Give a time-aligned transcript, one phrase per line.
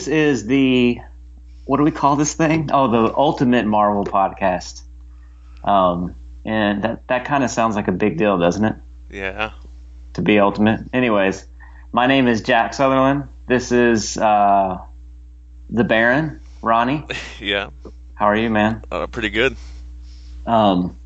[0.00, 0.98] This is the
[1.66, 2.70] what do we call this thing?
[2.72, 4.82] Oh, the Ultimate Marvel Podcast.
[5.62, 6.14] Um,
[6.44, 8.76] and that that kind of sounds like a big deal, doesn't it?
[9.10, 9.52] Yeah.
[10.14, 10.80] To be ultimate.
[10.94, 11.46] Anyways,
[11.92, 13.24] my name is Jack Sutherland.
[13.46, 14.78] This is uh,
[15.68, 17.06] the Baron, Ronnie.
[17.40, 17.70] Yeah.
[18.14, 18.82] How are you, man?
[18.90, 19.56] Uh, pretty good.
[20.46, 20.96] Um,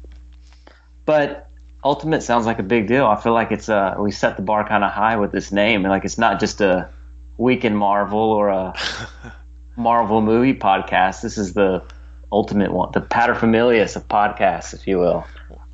[1.04, 1.48] but
[1.82, 3.06] ultimate sounds like a big deal.
[3.06, 5.84] I feel like it's uh we set the bar kind of high with this name,
[5.84, 6.90] and like it's not just a
[7.36, 8.74] week in Marvel or a
[9.76, 11.22] Marvel movie podcast.
[11.22, 11.82] This is the
[12.30, 15.26] ultimate one, the paterfamilias of podcasts, if you will.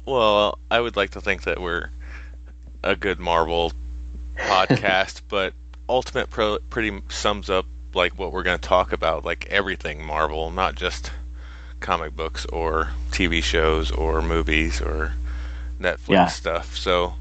[0.06, 1.88] Well, I would like to think that we're
[2.82, 3.72] a good Marvel
[4.36, 5.52] podcast, but
[5.88, 10.50] Ultimate Pro pretty sums up like what we're going to talk about, like everything Marvel,
[10.50, 11.10] not just
[11.80, 15.12] comic books or TV shows or movies or
[15.80, 16.26] Netflix Yeah.
[16.26, 16.76] stuff.
[16.76, 17.14] So,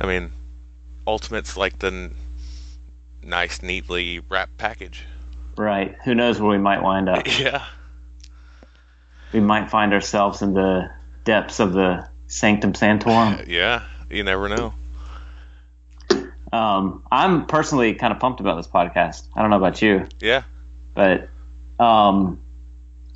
[0.00, 0.32] I mean,
[1.06, 2.10] Ultimate's like the
[3.24, 5.04] nice, neatly wrapped package.
[5.56, 5.96] Right.
[6.04, 7.26] Who knows where we might wind up?
[7.38, 7.64] Yeah.
[9.32, 10.90] We might find ourselves in the
[11.24, 13.44] depths of the Sanctum Sanctorum.
[13.48, 13.82] Yeah.
[14.10, 14.74] You never know.
[16.52, 19.26] Um, I'm personally kind of pumped about this podcast.
[19.34, 20.06] I don't know about you.
[20.20, 20.42] Yeah.
[20.94, 21.28] but
[21.80, 22.38] um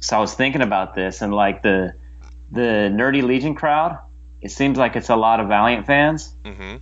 [0.00, 1.94] so I was thinking about this and like the
[2.50, 3.98] the nerdy legion crowd
[4.40, 6.76] it seems like it's a lot of valiant fans hmm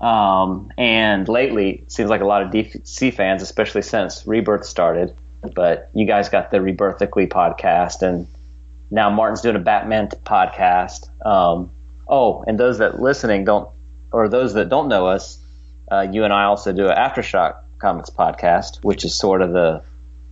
[0.00, 5.14] um and lately seems like a lot of dc fans especially since rebirth started
[5.54, 8.26] but you guys got the rebirth Weekly podcast and
[8.90, 11.70] now martin's doing a batman podcast um
[12.08, 13.68] oh and those that listening don't
[14.12, 15.38] or those that don't know us
[15.92, 19.82] uh, you and i also do an aftershock comics podcast which is sort of the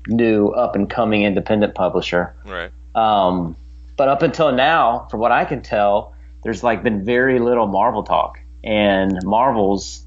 [0.09, 2.34] new up and coming independent publisher.
[2.45, 2.71] Right.
[2.95, 3.56] Um,
[3.97, 8.03] but up until now, from what I can tell, there's like been very little Marvel
[8.03, 10.05] talk, and Marvel's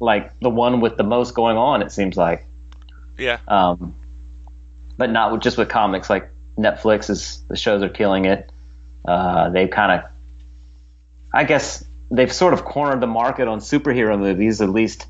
[0.00, 1.82] like the one with the most going on.
[1.82, 2.44] It seems like,
[3.18, 3.38] Yeah.
[3.48, 3.94] um,
[4.96, 6.10] but not with, just with comics.
[6.10, 8.50] Like Netflix is the shows are killing it.
[9.06, 10.10] Uh, they've kind of,
[11.32, 15.06] I guess, they've sort of cornered the market on superhero movies, at least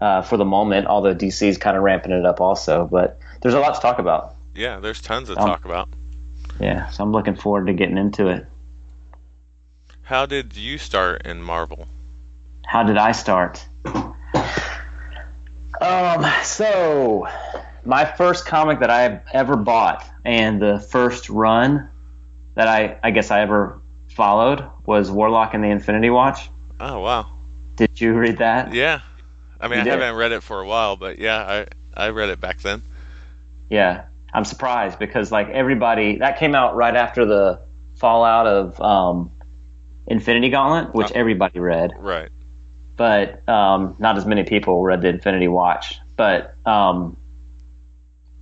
[0.00, 0.86] uh, for the moment.
[0.86, 4.34] Although DC's kind of ramping it up also, but there's a lot to talk about.
[4.54, 4.80] Yeah.
[4.80, 5.88] There's tons to Um, talk about.
[6.58, 8.46] Yeah, so I'm looking forward to getting into it.
[10.02, 11.86] How did you start in Marvel?
[12.66, 13.66] How did I start?
[15.80, 17.26] Um, so
[17.84, 21.88] my first comic that I ever bought and the first run
[22.54, 26.48] that I I guess I ever followed was Warlock and the Infinity Watch.
[26.80, 27.26] Oh wow.
[27.76, 28.72] Did you read that?
[28.72, 29.00] Yeah.
[29.60, 29.92] I mean, You I did?
[30.00, 32.82] haven't read it for a while, but yeah, I I read it back then.
[33.68, 37.60] Yeah, I'm surprised because like everybody that came out right after the
[37.96, 39.30] fallout of um,
[40.06, 41.14] Infinity Gauntlet, which Oh.
[41.18, 41.90] everybody read.
[41.98, 42.30] Right.
[42.96, 45.98] But um, not as many people read the Infinity Watch.
[46.16, 47.16] But um,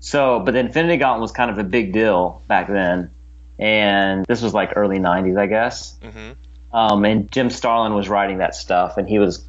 [0.01, 3.11] so, but the Infinity Gauntlet was kind of a big deal back then,
[3.59, 5.97] and this was like early '90s, I guess.
[6.03, 6.33] hmm
[6.73, 9.45] Um, and Jim Starlin was writing that stuff, and he was,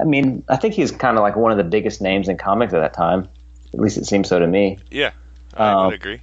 [0.00, 2.72] I mean, I think he's kind of like one of the biggest names in comics
[2.74, 3.28] at that time.
[3.74, 4.78] At least it seems so to me.
[4.90, 5.10] Yeah.
[5.56, 6.20] I Um, would agree.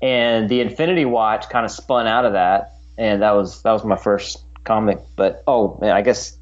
[0.00, 3.84] and the Infinity Watch kind of spun out of that, and that was that was
[3.84, 5.00] my first comic.
[5.16, 6.36] But oh man, I guess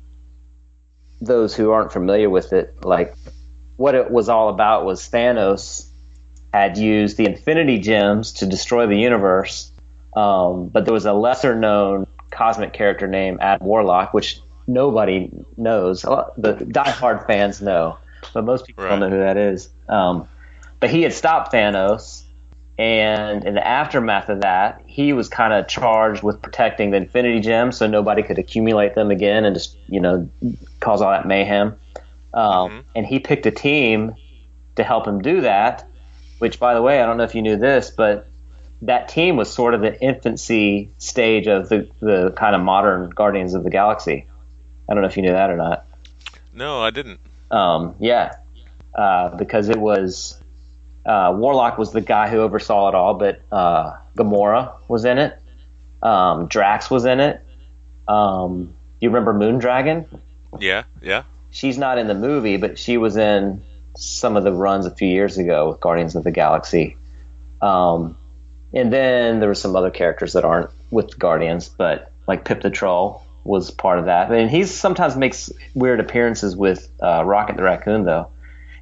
[1.23, 3.15] those who aren't familiar with it, like
[3.77, 5.89] what it was all about was Thanos
[6.53, 9.71] had used the Infinity Gems to destroy the universe,
[10.15, 16.03] um, but there was a lesser known cosmic character named Adam Warlock, which nobody knows.
[16.03, 17.99] The diehard fans know,
[18.35, 19.69] but most people don't know who that is.
[19.89, 20.29] Um,
[20.81, 22.23] but he had stopped Thanos,
[22.79, 27.41] and in the aftermath of that, he was kind of charged with protecting the Infinity
[27.41, 30.29] Gems so nobody could accumulate them again and just you know
[30.81, 31.77] cause all that mayhem.
[32.35, 32.83] Um, Mhm.
[32.97, 34.15] And he picked a team
[34.77, 35.87] to help him do that.
[36.39, 38.29] Which, by the way, I don't know if you knew this, but
[38.83, 43.55] that team was sort of the infancy stage of the the kind of modern Guardians
[43.55, 44.27] of the Galaxy.
[44.89, 45.87] I don't know if you knew that or not.
[46.53, 47.21] No, I didn't.
[47.51, 48.33] Um, yeah,
[48.95, 50.39] uh, because it was
[51.07, 55.39] uh, Warlock was the guy who oversaw it all, but uh, Gamora was in it.
[56.03, 57.41] Um, Drax was in it.
[58.09, 60.07] Um, you remember Moondragon?
[60.59, 60.85] Yeah.
[61.03, 61.25] Yeah.
[61.51, 63.63] she's not in the movie, but she was in
[63.97, 66.97] some of the runs a few years ago with Guardians of the Galaxy.
[67.63, 68.17] Um,
[68.75, 72.71] and then there were some other characters that aren't with Guardians, but like Pip the
[72.71, 74.31] Troll was part of that.
[74.31, 78.29] And he sometimes makes weird appearances with uh, Rocket the Raccoon, though.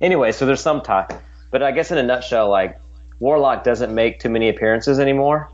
[0.00, 1.06] Anyway, so there's some tie.
[1.54, 2.80] But I guess in a nutshell, like
[3.20, 5.52] Warlock doesn't make too many appearances anymore.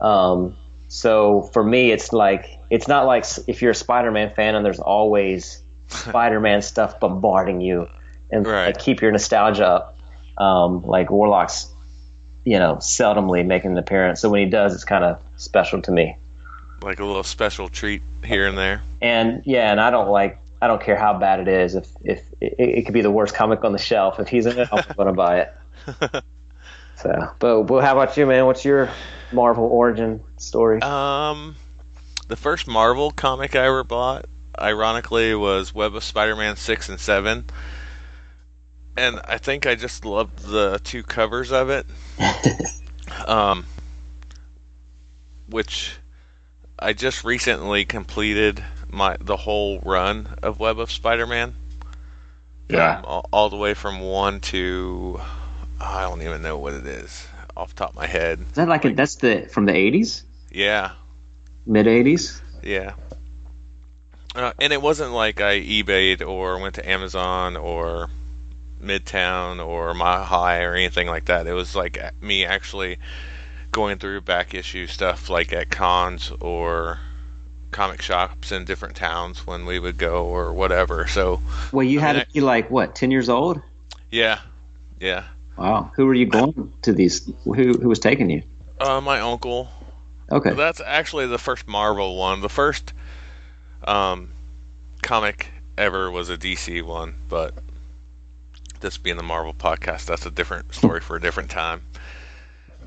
[0.00, 0.56] Um,
[0.88, 4.80] so for me, it's like it's not like if you're a Spider-Man fan and there's
[4.80, 7.86] always Spider-Man stuff bombarding you
[8.30, 8.68] and Right.
[8.68, 9.98] like, keep your nostalgia up.
[10.38, 11.70] Um, like Warlock's,
[12.46, 14.22] you know, seldomly making an appearance.
[14.22, 16.16] So when he does, it's kind of special to me.
[16.80, 18.80] Like a little special treat here and there.
[19.02, 21.76] And yeah, and I don't like I don't care how bad it is.
[21.76, 24.58] If if it, it could be the worst comic on the shelf, if he's in
[24.58, 26.24] it, I'm going to buy it.
[26.96, 28.46] So, but well, how about you, man?
[28.46, 28.88] What's your
[29.30, 30.80] Marvel origin story?
[30.80, 31.54] Um,
[32.26, 34.24] the first Marvel comic I ever bought,
[34.58, 37.44] ironically, was Web of Spider-Man six and seven,
[38.96, 41.84] and I think I just loved the two covers of it.
[43.26, 43.66] um,
[45.50, 45.92] which
[46.78, 51.54] I just recently completed my the whole run of Web of Spider-Man.
[52.68, 52.98] Yeah.
[52.98, 55.20] Um, all, all the way from one to
[55.80, 58.40] I don't even know what it is off the top of my head.
[58.40, 60.92] Is that like a, that's the from the '80s, Yeah,
[61.66, 62.40] mid '80s?
[62.62, 62.94] Yeah.
[64.34, 68.10] Uh, and it wasn't like I eBayed or went to Amazon or
[68.82, 71.46] Midtown or Mile High or anything like that.
[71.46, 72.98] It was like me actually
[73.72, 76.98] going through back issue stuff like at cons or
[77.70, 81.06] comic shops in different towns when we would go or whatever.
[81.08, 81.40] So,
[81.72, 83.60] Well, you I had mean, to be like what, ten years old?
[84.10, 84.40] yeah.
[85.00, 85.24] Yeah.
[85.58, 85.90] Wow.
[85.96, 87.30] Who were you going to these?
[87.44, 88.42] Who who was taking you?
[88.80, 89.68] Uh, my uncle
[90.30, 90.54] Okay.
[90.54, 92.40] That's actually the first Marvel one.
[92.40, 92.92] The first
[93.86, 94.30] um,
[95.02, 95.48] comic
[95.78, 97.54] ever was a DC one, but
[98.80, 101.82] this being the Marvel podcast, that's a different story for a different time.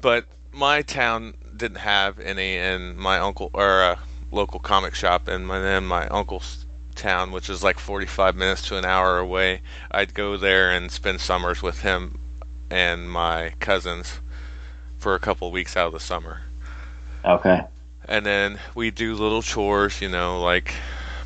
[0.02, 4.00] But my town didn't have any, and my uncle or a
[4.32, 6.66] local comic shop, and my then my uncle's
[6.96, 9.62] town, which is like 45 minutes to an hour away,
[9.92, 12.20] I'd go there and spend summers with him
[12.70, 14.20] and my cousins
[14.98, 16.42] for a couple of weeks out of the summer
[17.26, 17.62] Okay.
[18.06, 20.74] and then we do little chores, you know, like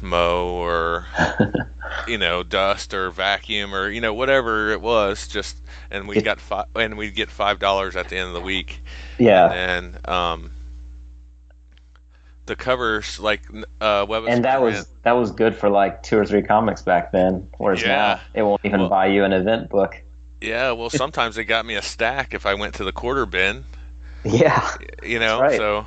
[0.01, 1.05] mow or
[2.07, 5.27] you know dust or vacuum or you know whatever it was.
[5.27, 5.57] Just
[5.91, 8.81] and we got five, and we'd get five dollars at the end of the week,
[9.17, 9.51] Yeah.
[9.51, 10.51] and um,
[12.45, 13.41] the covers like
[13.81, 17.11] uh, Web And that was that was good for like two or three comics back
[17.11, 17.47] then.
[17.57, 17.87] Whereas Yeah.
[17.87, 20.01] now it won't even Well- buy you an event book.
[20.41, 20.71] yeah.
[20.71, 23.63] Well, sometimes it got me a stack if I went to the quarter bin.
[24.25, 24.77] Yeah.
[25.03, 25.57] you know right.
[25.57, 25.85] so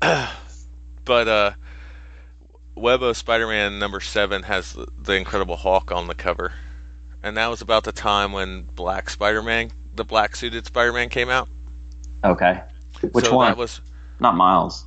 [1.04, 1.50] but uh
[2.76, 6.52] web of spider-man number seven has the, the incredible hulk on the cover
[7.22, 11.48] and that was about the time when black spider-man the black suited spider-man came out
[12.24, 12.58] Okay.
[13.12, 13.50] Which so one?
[13.50, 13.80] that was
[14.18, 14.86] Not Miles.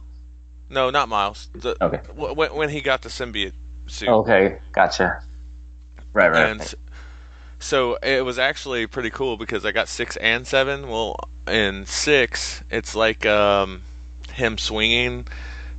[0.69, 2.01] No not miles the, Okay.
[2.13, 3.53] when, when he got the symbiote
[3.87, 4.59] suit Okay.
[4.71, 5.21] Gotcha.
[6.13, 6.29] Right.
[6.31, 6.49] Right.
[6.49, 6.75] and
[7.59, 10.87] so it was actually pretty cool because I got six and seven.
[10.87, 11.15] Well,
[11.47, 13.81] in six, it's like um,
[14.33, 15.27] him swinging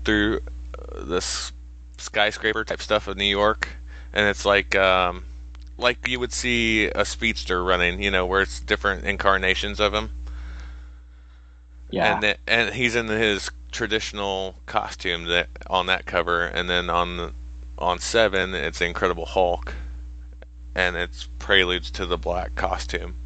[0.04, 0.40] through
[0.76, 1.52] uh, this
[1.98, 3.68] skyscraper type stuff of New York,
[4.12, 5.24] and it's like um,
[5.76, 10.10] like you would see a speedster running, you know, where it's different incarnations of him,
[11.90, 12.12] yeah.
[12.14, 17.16] and th- and he's in his traditional costume that on that cover, and then on
[17.16, 17.34] the,
[17.78, 19.74] on seven, it's Incredible Hulk,
[20.74, 23.16] and it's preludes to the black costume.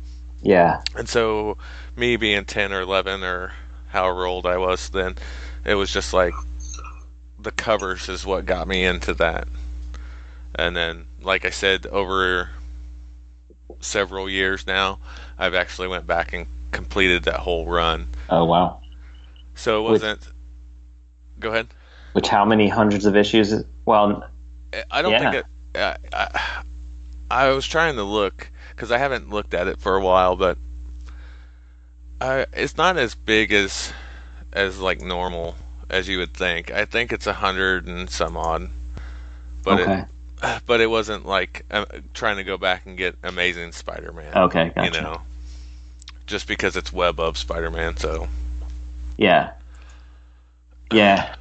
[0.42, 0.82] yeah.
[0.96, 1.58] And so,
[1.96, 3.52] me being 10 or 11 or
[3.88, 5.16] however old I was then,
[5.64, 6.34] it was just like
[7.40, 9.48] the covers is what got me into that.
[10.54, 12.50] And then, like I said, over
[13.80, 14.98] several years now,
[15.38, 18.08] I've actually went back and completed that whole run.
[18.28, 18.81] Oh wow.
[19.54, 20.26] So it wasn't.
[21.38, 21.68] Go ahead.
[22.12, 23.64] Which how many hundreds of issues?
[23.84, 24.28] Well,
[24.90, 25.30] I don't Yeah.
[25.30, 25.46] think it.
[25.74, 26.62] I, I,
[27.30, 30.58] I was trying to look because I haven't looked at it for a while, but
[32.20, 33.92] I, it's not as big as
[34.52, 35.56] as like normal
[35.88, 36.70] as you would think.
[36.70, 38.68] I think it's a hundred and some odd,
[39.64, 40.00] but okay.
[40.00, 40.06] it
[40.66, 44.36] but it wasn't like uh, trying to go back and get Amazing Spider-Man.
[44.36, 44.72] Okay.
[44.74, 44.96] gotcha.
[44.96, 45.20] you know,
[46.26, 47.96] just because it's Web of Spider-Man.
[47.96, 48.28] So
[49.22, 49.52] Yeah.
[50.92, 51.34] Yeah.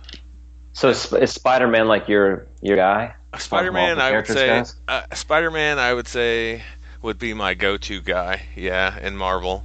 [0.73, 3.15] So is, is Spider-Man like your your guy?
[3.37, 6.63] Spider-Man, I would say uh, Spider-Man, I would say
[7.01, 8.43] would be my go-to guy.
[8.55, 9.63] Yeah, in Marvel.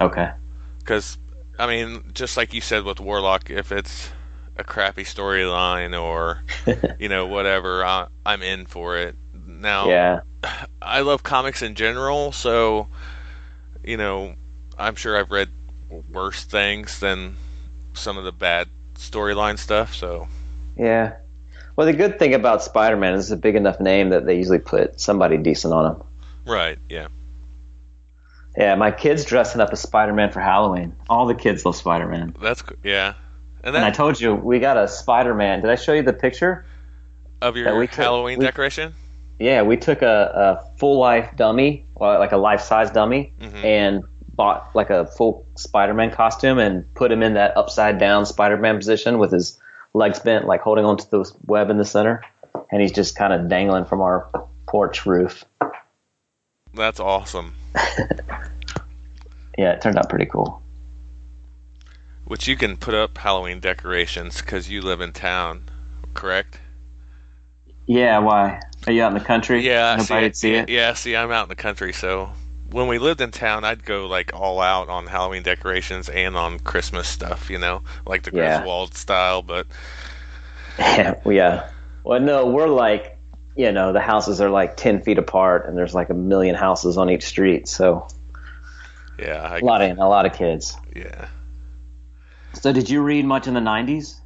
[0.00, 0.30] Okay.
[0.78, 1.16] because
[1.58, 4.10] I mean, just like you said with Warlock, if it's
[4.56, 6.42] a crappy storyline or
[6.98, 9.14] you know whatever, I, I'm in for it.
[9.46, 10.20] Now, yeah,
[10.82, 12.88] I love comics in general, so
[13.84, 14.34] you know,
[14.76, 15.48] I'm sure I've read
[16.10, 17.36] worse things than
[17.94, 19.94] some of the bad storyline stuff.
[19.94, 20.28] So
[20.76, 21.14] yeah.
[21.76, 24.58] Well, the good thing about Spider-Man is it's a big enough name that they usually
[24.58, 26.02] put somebody decent on him.
[26.46, 27.08] right, yeah,
[28.56, 30.94] Yeah, my kid's dressing up as Spider-Man for Halloween.
[31.08, 32.36] All the kids love Spider-Man.
[32.40, 33.14] that's co- yeah.
[33.64, 35.62] And And I told you we got a Spider-Man.
[35.62, 36.66] Did I show you the picture?
[37.40, 38.92] of your we took- Halloween we- decoration.
[39.38, 43.64] Yeah, we took a, a full life dummy, well, like a life size dummy, Mhm.
[43.64, 44.02] and
[44.34, 49.18] bought like a full Spider-Man costume and put him in that upside down Spider-Man position
[49.18, 49.60] with his
[49.94, 52.22] legs bent, like holding onto the web in the center,
[52.70, 54.28] and he's just kind of dangling from our
[54.66, 55.44] porch roof.
[56.74, 57.54] That's awesome.
[59.58, 60.62] Yeah, it turned out pretty cool.
[62.24, 65.68] Which you can put up Halloween decorations because you live in town,
[66.14, 66.58] correct?
[67.86, 68.60] Yeah, why?
[68.86, 69.66] Are you out in the country?
[69.66, 70.68] Yeah, nobody see, see it.
[70.68, 72.30] Yeah, see, I'm out in the country, so
[72.72, 76.58] when we lived in town, I'd go like all out on Halloween decorations and on
[76.58, 78.64] Christmas stuff, you know, like the Yeah.
[78.64, 79.42] Griswold style.
[79.42, 79.66] But
[80.78, 81.70] Yeah, yeah.
[82.04, 83.18] Well, no, we're like,
[83.56, 86.96] you know, the houses are like ten feet apart, and there's like a million houses
[86.98, 88.08] on each street, so
[89.18, 90.76] yeah, I, a lot of a lot of kids.
[90.94, 91.28] yeah,
[92.54, 94.20] So, did you read much in the '90s?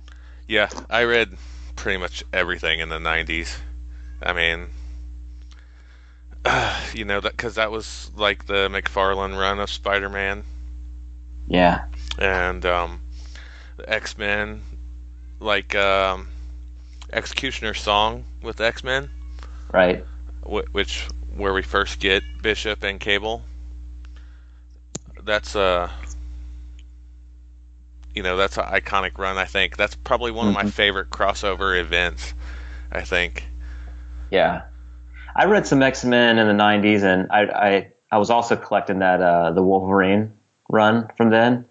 [0.48, 0.68] yeah.
[0.90, 1.36] I read
[1.76, 3.58] pretty much everything in the '90s.
[4.22, 4.68] I mean,
[6.94, 10.44] you know that because that was like the McFarlane run of Spider-Man
[11.48, 11.84] Yeah,
[12.18, 13.00] and um,
[13.76, 14.62] the X-Men,
[15.40, 16.28] like um,
[17.12, 19.10] X-Cutioner's Song with X-Men.
[19.72, 20.04] right.
[20.44, 23.42] wh- which where we first get Bishop and Cable.
[25.24, 25.90] That's a
[28.14, 29.36] you know that's an iconic run.
[29.36, 30.70] I think that's probably one of my Mhm.
[30.70, 32.34] favorite crossover events.
[32.90, 33.46] I think.
[34.30, 34.62] Yeah,
[35.38, 39.00] I read some X Men in the '90s, and I, I I was also collecting
[39.00, 40.32] that uh, the Wolverine
[40.70, 41.66] run from then.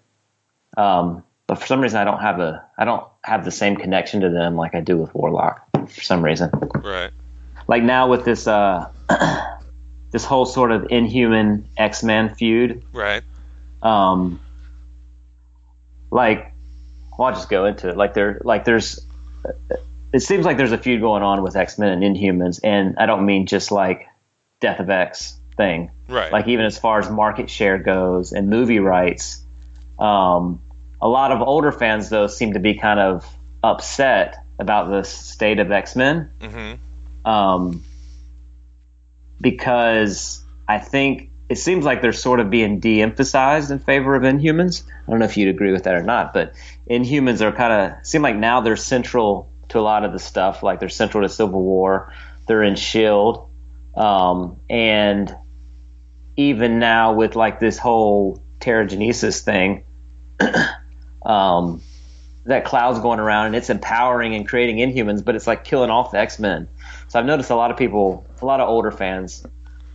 [0.76, 4.20] Um, but for some reason, I don't have a I don't have the same connection
[4.20, 5.62] to them like I do with Warlock.
[5.88, 7.10] For some reason, Right.
[7.68, 8.88] like now with this uh,
[10.12, 12.84] this whole sort of Inhuman X Men feud.
[12.92, 13.22] Right.
[13.82, 14.40] Um,
[16.10, 16.52] like,
[17.18, 17.96] well, I'll just go into it.
[17.96, 19.04] Like there, like there's.
[20.16, 23.04] It seems like there's a feud going on with X Men and Inhumans, and I
[23.04, 24.06] don't mean just like
[24.62, 25.90] Death of X thing.
[26.08, 26.32] Right.
[26.32, 29.44] Like even as far as market share goes and movie rights,
[29.98, 30.62] um,
[31.02, 33.26] a lot of older fans though seem to be kind of
[33.62, 36.72] upset about the state of X Men hmm
[37.30, 37.84] um,
[39.38, 44.84] because I think it seems like they're sort of being de-emphasized in favor of Inhumans.
[45.06, 46.54] I don't know if you'd agree with that or not, but
[46.90, 50.62] Inhumans are kind of seem like now they're central to a lot of the stuff.
[50.62, 52.12] Like they're central to Civil War.
[52.46, 53.50] They're in Shield,
[53.96, 55.34] um, and
[56.36, 59.84] even now with like this whole Terrigenesis thing,
[61.26, 61.82] um,
[62.44, 66.12] that cloud's going around and it's empowering and creating Inhumans, but it's like killing off
[66.12, 66.68] the X Men.
[67.08, 69.44] So I've noticed a lot of people, a lot of older fans,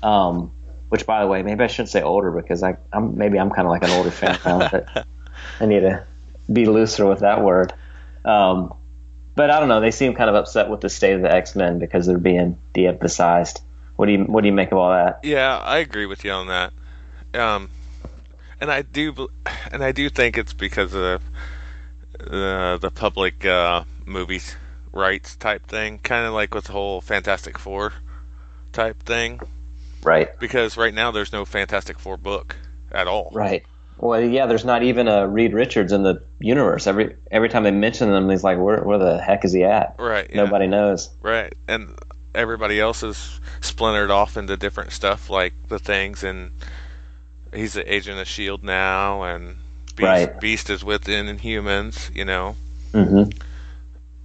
[0.04, 0.52] um,
[0.90, 3.66] which by the way, maybe I shouldn't say older because I, I'm maybe I'm kind
[3.66, 5.06] of like an older fan now, but
[5.60, 6.06] I need to
[6.52, 7.74] be looser with that word.
[8.26, 8.74] Um,
[9.42, 9.82] but I don't know.
[9.82, 12.60] They seem kind of upset with the state of the X Men because they're being
[12.74, 13.60] de-emphasized.
[13.96, 15.22] What do you What do you make of all that?
[15.24, 16.74] Yeah, I agree with you on that.
[17.34, 17.72] Um,
[18.60, 19.30] and I do,
[19.72, 21.24] and I do think it's because of
[22.20, 24.56] the the public uh, movies
[24.92, 27.94] rights type thing, kind of like with the whole Fantastic Four
[28.74, 29.40] type thing.
[30.04, 30.38] Right.
[30.38, 32.56] Because right now there's no Fantastic Four book
[32.92, 33.32] at all.
[33.34, 33.66] Right.
[34.02, 34.48] Well, yeah.
[34.48, 36.88] There's not even a Reed Richards in the universe.
[36.88, 39.96] Every every time they mention them, he's like, "Where where the heck is he at?"
[40.00, 40.28] Right.
[40.30, 40.44] yeah.
[40.44, 41.10] Nobody knows.
[41.22, 41.54] Right.
[41.68, 41.98] And
[42.34, 46.52] everybody else is splintered off into different stuff, like the things, and
[47.54, 49.56] he's the agent of Shield now, and
[49.96, 50.40] Beast, Right.
[50.40, 52.56] Beast is with Inhumans, you know.
[52.94, 53.24] hmm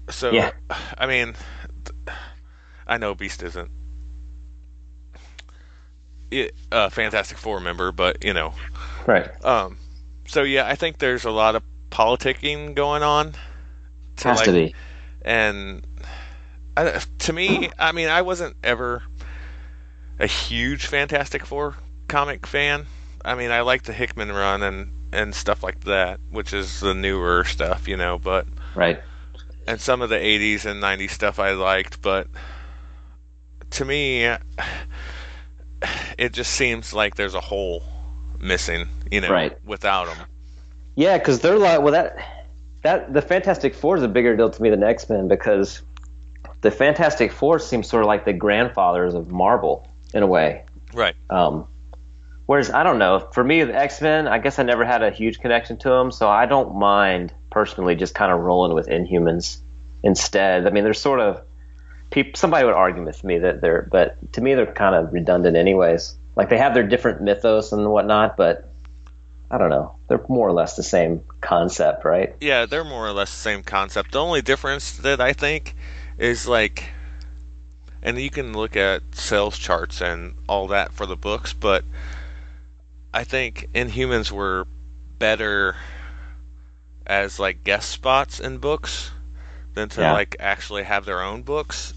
[0.08, 0.52] So, Yeah.
[0.96, 1.34] I mean,
[2.86, 3.70] I know Beast isn't
[6.72, 8.52] a Fantastic Four member, but you know,
[9.06, 9.28] Right.
[9.44, 9.78] um,
[10.26, 13.34] so yeah, I think there's a lot of politicking going on.
[14.16, 14.74] To Has like, to be.
[15.22, 15.86] and
[16.76, 19.02] I, to me, I mean, I wasn't ever
[20.18, 21.74] a huge Fantastic Four
[22.08, 22.86] comic fan.
[23.24, 26.94] I mean, I like the Hickman run and and stuff like that, which is the
[26.94, 28.18] newer stuff, you know.
[28.18, 29.00] But Right.
[29.66, 32.26] and some of the 80s and 90s stuff I liked, but
[33.70, 34.24] to me,
[36.18, 37.82] it just seems like there's a hole
[38.40, 39.56] missing, you know, Right.
[39.64, 40.16] without them.
[40.94, 42.16] Yeah, because they're like, well, that
[42.82, 45.82] that the Fantastic Four is a bigger deal to me than X Men because
[46.60, 50.62] the Fantastic Four seems sort of like the grandfathers of Marvel in a way.
[50.94, 51.14] Right.
[51.28, 51.66] Um,
[52.46, 55.10] whereas I don't know, for me, the X Men, I guess I never had a
[55.10, 59.58] huge connection to them, so I don't mind personally just kind of rolling with Inhumans
[60.02, 60.66] instead.
[60.66, 61.42] I mean, they're sort of
[62.10, 62.32] people.
[62.36, 66.14] Somebody would argue with me that they're, but to me, they're kind of redundant, anyways.
[66.36, 68.70] Like they have their different mythos and whatnot, but
[69.50, 69.96] I don't know.
[70.08, 72.36] They're more or less the same concept, right?
[72.40, 74.12] Yeah, they're more or less the same concept.
[74.12, 75.74] The only difference that I think
[76.18, 76.84] is like,
[78.02, 81.84] and you can look at sales charts and all that for the books, but
[83.14, 84.66] I think Inhumans were
[85.18, 85.76] better
[87.06, 89.10] as like guest spots in books
[89.74, 90.12] than to Yeah.
[90.12, 91.94] like actually have their own books.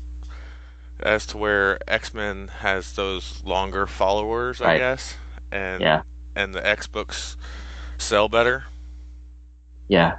[1.01, 5.15] As to where X Men has those longer followers, I guess,
[5.51, 6.01] and Yeah,
[6.35, 7.37] and the X books
[7.97, 8.63] sell better.
[9.87, 10.17] yeah,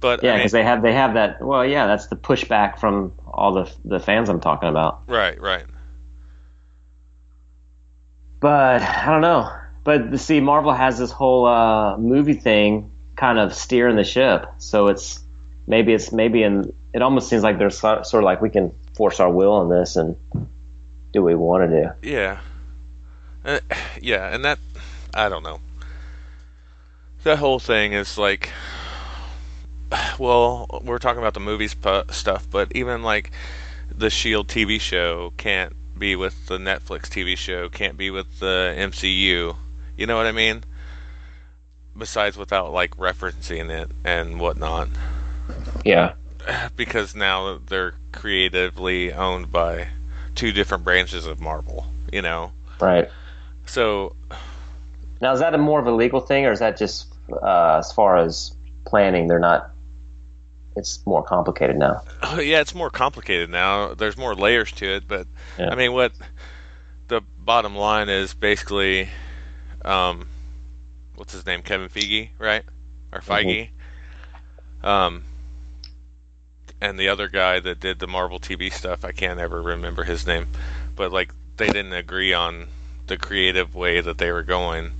[0.00, 0.30] But yeah.
[0.30, 1.40] I mean, Because they have they have that.
[1.40, 5.02] Well, yeah, that's the pushback from all the the fans I'm talking about.
[5.06, 5.64] right, right.
[8.40, 9.50] But I don't know.
[9.84, 14.46] But see, Marvel has this whole uh, movie thing kind of steering the ship.
[14.58, 15.20] So it's
[15.66, 18.74] maybe it's maybe in it almost seems like there's sort sort of like we can
[18.96, 20.16] force our will on this and
[21.12, 22.08] do what we want to do.
[22.08, 22.40] Yeah.
[23.44, 23.60] Uh,
[24.00, 24.58] yeah, and that
[25.14, 25.60] I don't know.
[27.22, 28.50] That whole thing is like
[30.18, 33.30] well, we're talking about the movies pu- stuff, but even like
[33.94, 38.74] the Shield TV show can't be with the Netflix TV show, can't be with the
[38.76, 39.56] MCU.
[39.96, 40.64] You know what I mean?
[41.96, 44.88] Besides without like referencing it and whatnot.
[45.84, 46.14] Yeah.
[46.76, 49.88] because now they're creatively owned by
[50.34, 52.52] two different branches of Marvel, you know.
[52.80, 53.08] Right.
[53.66, 54.16] So
[55.20, 57.92] Now is that a more of a legal thing, or is that just uh, as
[57.92, 59.28] far as planning?
[59.28, 59.70] They're not.
[60.76, 62.02] It's more complicated now.
[62.38, 63.94] yeah, it's more complicated now.
[63.94, 65.26] There's more layers to it, but
[65.58, 65.70] Yeah.
[65.70, 66.12] I mean, what
[67.08, 69.08] the bottom line is basically,
[69.84, 70.28] um,
[71.14, 72.64] what's his name, Kevin Feige, right,
[73.12, 73.70] or Feige,
[74.82, 75.24] um,
[76.80, 79.04] and the other guy that did the Marvel TV stuff.
[79.04, 80.46] I can't ever remember his name,
[80.94, 82.68] but like they didn't agree on
[83.06, 84.92] the creative way that they were going.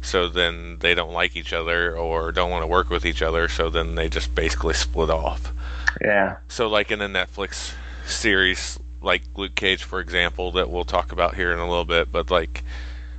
[0.00, 3.48] So then they don't like each other or don't want to work with each other.
[3.48, 5.52] So then they just basically split off.
[6.00, 6.36] Yeah.
[6.48, 7.72] So, like in a Netflix
[8.06, 12.12] series, like Luke Cage, for example, that we'll talk about here in a little bit,
[12.12, 12.62] but like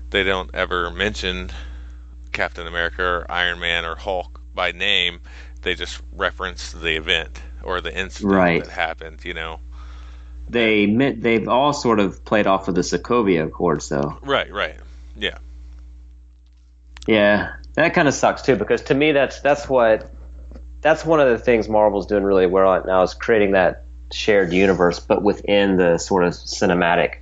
[0.09, 1.51] they don't ever mention
[2.31, 5.19] Captain America or Iron Man or Hulk by name.
[5.61, 8.63] They just reference the event or the incident Right.
[8.63, 9.59] that happened, you know?
[10.49, 14.17] They meant they've all sort of played off of the Sokovia Accords, though.
[14.23, 14.77] Right, right.
[15.15, 15.37] Yeah.
[17.05, 20.11] Yeah, that kind of sucks too because to me that's that's what
[20.81, 24.53] that's one of the things Marvel's doing really well right now is creating that shared
[24.53, 27.17] universe, but within the sort of cinematic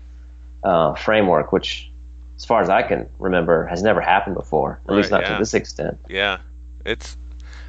[0.63, 1.91] uh, framework, which,
[2.37, 4.79] as far as I can remember, has never happened before.
[4.87, 5.33] At least not yeah.
[5.33, 5.99] to this extent.
[6.07, 6.39] Yeah.
[6.85, 7.17] It's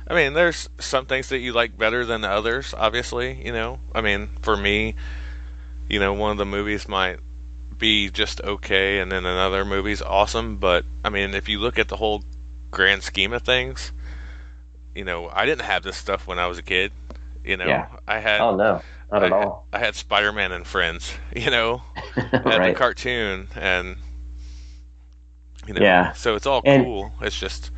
[0.09, 3.79] I mean, there's some things that you like better than others, obviously, you know.
[3.95, 4.95] I mean, for me,
[5.89, 7.19] you know, one of the movies might
[7.77, 11.89] be just okay and then another movie's awesome, but I mean, if you look at
[11.89, 12.25] the whole
[12.71, 13.93] grand scheme of things,
[14.95, 16.91] you know, I didn't have this stuff when I was a kid.
[17.45, 17.87] You know, Yeah.
[18.07, 19.67] I had Oh no, not at I, all.
[19.73, 21.83] I had Spider-Man and Friends, you know,
[22.17, 23.97] at the cartoon and
[25.67, 26.13] you know, Yeah.
[26.15, 27.13] so it's all And- cool.
[27.21, 27.71] It's just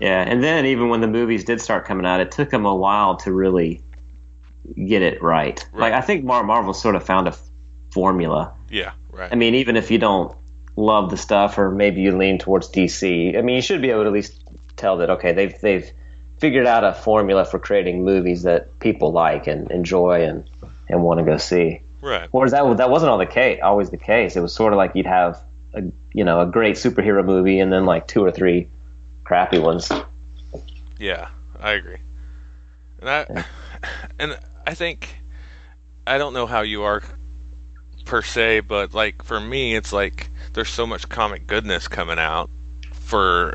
[0.00, 2.74] Yeah, and then even when the movies did start coming out, it took them a
[2.74, 3.82] while to really
[4.86, 5.64] get it right.
[5.72, 5.80] Right.
[5.80, 7.40] Like I think Mar- Marvel sort of found a f-
[7.92, 8.52] formula.
[8.70, 9.30] yeah, right.
[9.32, 10.36] I mean, even if you don't
[10.76, 14.02] love the stuff, or maybe you lean towards DC, I mean, you should be able
[14.02, 14.42] to at least
[14.76, 15.90] tell that okay, they've they've
[16.40, 20.48] figured out a formula for creating movies that people like and enjoy and
[20.88, 21.80] and want to go see.
[22.02, 22.28] right.
[22.30, 24.36] Whereas that that wasn't all the case, always the case.
[24.36, 25.42] It was sort of like you'd have
[25.74, 25.82] a
[26.12, 28.68] you know a great superhero movie and then like two or three
[29.28, 29.92] crappy ones.
[30.98, 31.28] Yeah,
[31.60, 31.98] I agree.
[33.00, 33.44] And I
[34.18, 35.20] and I think
[36.06, 37.02] I don't know how you are
[38.06, 42.48] per se, but like for me it's like there's so much comic goodness coming out
[42.94, 43.54] for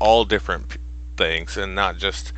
[0.00, 0.78] all different p-
[1.18, 2.32] things and not just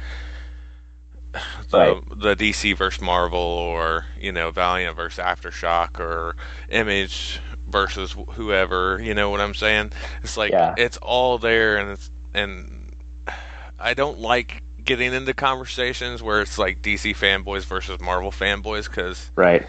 [1.71, 2.03] the, Right.
[2.19, 6.35] the DC versus Marvel or you know Valiant versus Aftershock or
[6.69, 9.93] Image versus whoever, you know what I'm saying?
[10.25, 10.75] It's like Yeah.
[10.77, 12.95] it's all there and it's and
[13.79, 19.31] I don't like getting into conversations where it's like DC fanboys versus Marvel fanboys because
[19.35, 19.67] Right.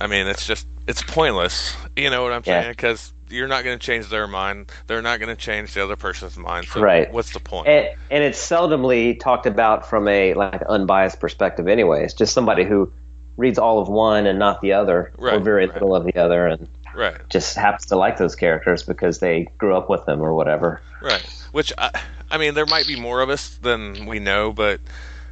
[0.00, 1.74] I mean it's just it's pointless.
[1.96, 2.62] You know what I'm Yeah.
[2.62, 2.72] saying?
[2.72, 4.72] Because you're not going to change their mind.
[4.88, 6.66] They're not going to change the other person's mind.
[6.66, 7.10] So Right.
[7.12, 7.68] what's the point?
[7.68, 12.64] and, and it's seldomly talked about from a like unbiased perspective anyway it's just somebody
[12.64, 12.92] who
[13.36, 15.74] reads all of one and not the other or very right.
[15.74, 16.68] little of the other and
[17.00, 17.28] right.
[17.30, 21.22] just happens to like those characters because they grew up with them or whatever Right.
[21.52, 21.90] Which I,
[22.30, 24.80] I mean, there might be more of us than we know, but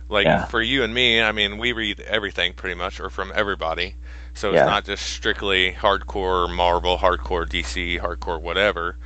[0.08, 0.46] like Yeah.
[0.46, 3.94] for you and me, I mean, we read everything pretty much, or from everybody.
[4.34, 4.64] So it's Yeah.
[4.64, 8.96] not just strictly hardcore Marvel, hardcore DC, hardcore whatever.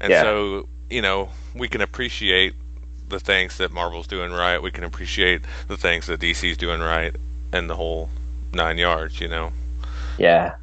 [0.00, 0.22] And Yeah.
[0.22, 2.54] so you know, we can appreciate
[3.08, 4.62] the things that Marvel's doing right.
[4.62, 7.14] We can appreciate the things that DC's doing right,
[7.52, 8.10] and the whole
[8.52, 9.20] nine yards.
[9.20, 9.52] You know.
[10.18, 10.54] yeah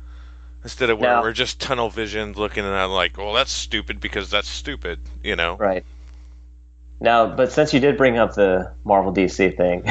[0.63, 4.30] Instead of where we're just tunnel visioned looking at it like, well, that's stupid because
[4.30, 5.56] that's stupid, you know.
[5.58, 5.84] right
[6.99, 9.84] now but since you did bring up the marvel dc thing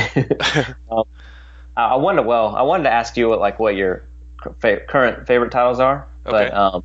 [0.91, 1.05] um,
[1.77, 4.09] I I wanted well I wanted to ask you what like what your
[4.61, 6.49] fa- current favorite titles are Okay.
[6.49, 6.85] but um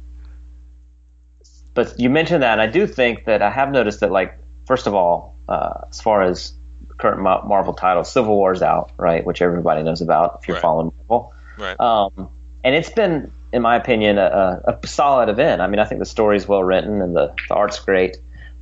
[1.73, 4.87] but you mentioned that and I do think that I have noticed that like first
[4.87, 6.53] of all uh, as far as
[6.97, 10.61] current Ma- Marvel titles Civil War's out right which everybody knows about if you're Right.
[10.61, 11.79] following Marvel Right.
[11.79, 12.29] um
[12.63, 16.05] and it's been in my opinion a, a solid event I mean I think the
[16.05, 18.17] story's well written and the, the art's great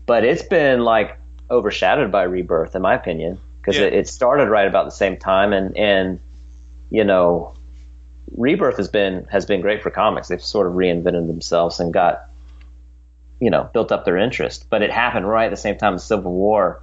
[0.05, 1.17] but it's been like
[1.49, 3.85] overshadowed by Rebirth in my opinion because Yeah.
[3.87, 6.19] it, it started right about the same time and and
[6.91, 7.53] you know
[8.35, 10.27] Rebirth has been has been great for comics.
[10.29, 12.23] They've sort of reinvented themselves and got
[13.39, 14.65] you know built up their interest.
[14.69, 16.81] But it happened right at the same time as Civil War,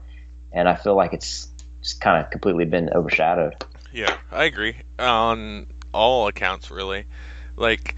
[0.52, 1.48] and I feel like it's
[1.82, 3.64] just kind of completely been overshadowed.
[3.92, 7.06] Yeah, I agree on all accounts really.
[7.56, 7.96] Like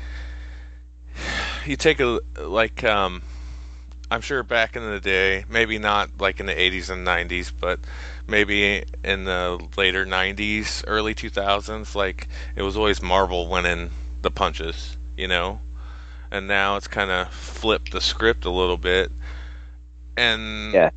[1.67, 3.23] you take a like um
[4.11, 7.81] I'm sure back in the day, maybe not like in the 80s and 90s, but
[8.29, 13.91] maybe in the later 90s, early 2000s, like it was always Marvel winning
[14.23, 15.61] the punches, you know?
[16.31, 19.11] And now it's kind of flipped the script a little bit.
[20.17, 20.91] And Yeah.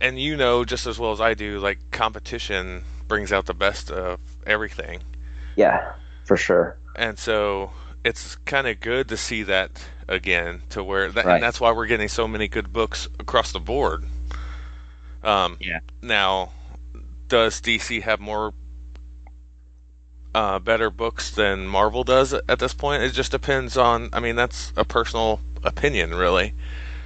[0.00, 3.90] and you know just as well as I do, like competition brings out the best
[3.90, 5.02] of everything.
[5.56, 5.92] Yeah,
[6.24, 6.78] for sure.
[6.96, 7.70] And so
[8.06, 9.70] it's kind of good to see that
[10.08, 11.34] again to where that, Right.
[11.34, 14.04] and that's why we're getting so many good books across the board.
[15.24, 15.80] Um, Yeah.
[16.02, 16.52] Now,
[17.26, 18.54] does DC have more
[20.34, 23.02] uh, better books than Marvel does at this point?
[23.02, 24.10] It just depends on.
[24.12, 26.54] I mean, that's a personal opinion, really.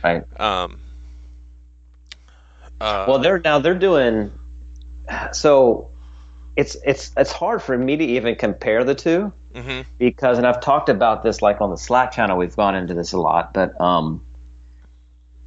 [0.04, 0.22] Right.
[0.38, 0.80] Um,
[2.80, 4.32] uh, Well, they're now they're doing
[5.32, 5.88] so.
[6.56, 9.32] It's it's it's hard for me to even compare the two.
[9.54, 9.84] Mhm.
[9.98, 13.12] because and I've talked about this like on the Slack channel we've gone into this
[13.12, 14.24] a lot but um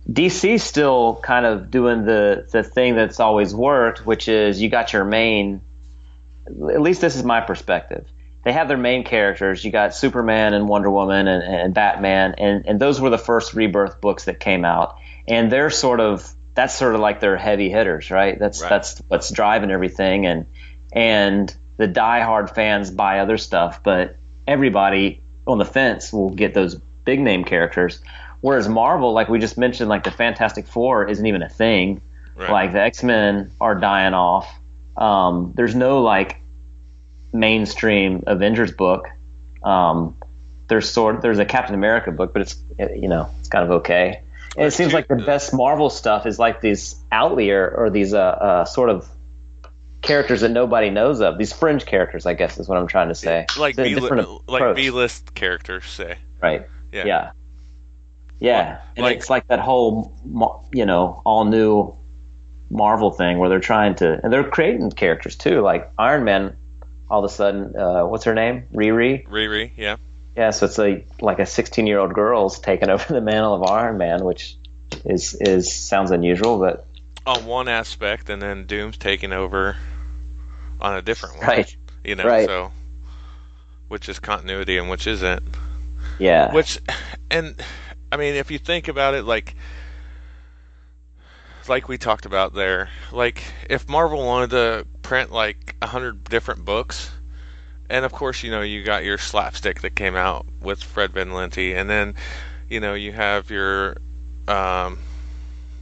[0.09, 4.91] DC's still kind of doing the the thing that's always worked which is you got
[4.93, 5.61] your main
[6.47, 8.05] at least this is my perspective.
[8.43, 9.63] They have their main characters.
[9.63, 13.53] You got Superman and Wonder Woman and, and Batman and and those were the first
[13.53, 14.97] rebirth books that came out.
[15.27, 18.37] And they're sort of that's sort of like their heavy hitters right?
[18.37, 18.69] That's Right.
[18.69, 20.25] that's what's driving everything.
[20.25, 20.47] And
[20.91, 26.75] and the diehard fans buy other stuff, but everybody on the fence will get those
[27.05, 28.01] big name characters.
[28.41, 32.01] Whereas Marvel, like we just mentioned, like the Fantastic Four isn't even a thing.
[32.35, 32.51] Right.
[32.51, 34.53] Like the X Men are dying off.
[34.97, 36.41] Um, there's no like
[37.31, 39.07] mainstream Avengers book.
[39.63, 40.17] Um,
[40.67, 44.21] there's sort there's a Captain America book, but it's you know it's kind of okay.
[44.57, 48.19] And it seems like the best Marvel stuff is like these outlier or these uh,
[48.19, 49.07] uh, sort of
[50.03, 51.37] characters that nobody knows of.
[51.39, 53.47] These fringe characters, I guess, is what I'm trying to say.
[53.57, 53.95] like B
[54.47, 54.75] like.
[54.75, 56.17] B list characters say.
[56.41, 56.67] right?
[56.91, 57.05] Yeah.
[57.05, 57.31] Yeah,
[58.39, 58.69] yeah.
[58.69, 60.13] Like- and like- it's like that whole,
[60.73, 61.95] you know, all new
[62.69, 66.55] Marvel thing where they're trying to, and they're creating characters too, like Iron Man.
[67.09, 68.63] All of a sudden, uh, what's her name?
[68.73, 69.27] Riri.
[69.27, 69.97] Riri, yeah.
[70.35, 73.63] Yeah, so it's a like a 16 year old girl's taking over the mantle of
[73.69, 74.57] Iron Man, which
[75.05, 76.87] is is sounds unusual, but
[77.25, 79.77] on one aspect, and then Doom's taking over
[80.81, 81.47] on a different one.
[81.47, 82.45] right, You know, Right.
[82.45, 82.71] so
[83.87, 85.43] which is continuity and which isn't.
[86.17, 86.79] yeah, Which,
[87.31, 87.61] and
[88.11, 89.55] I mean, if you think about it, like,
[91.67, 96.65] like we talked about there, like if Marvel wanted to print like a hundred different
[96.65, 97.11] books,
[97.89, 101.31] and of course, you know, you got your slapstick that came out with Fred Van
[101.33, 102.15] Lente, and then,
[102.69, 103.97] you know, you have your
[104.47, 104.99] um,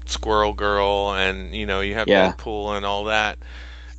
[0.06, 2.34] Squirrel Girl, and you know, you have Yeah.
[2.34, 3.40] Deadpool and all that.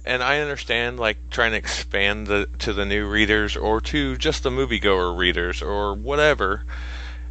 [0.04, 4.42] And I understand like trying to expand the to the new readers or to just
[4.42, 6.64] the moviegoer readers or whatever.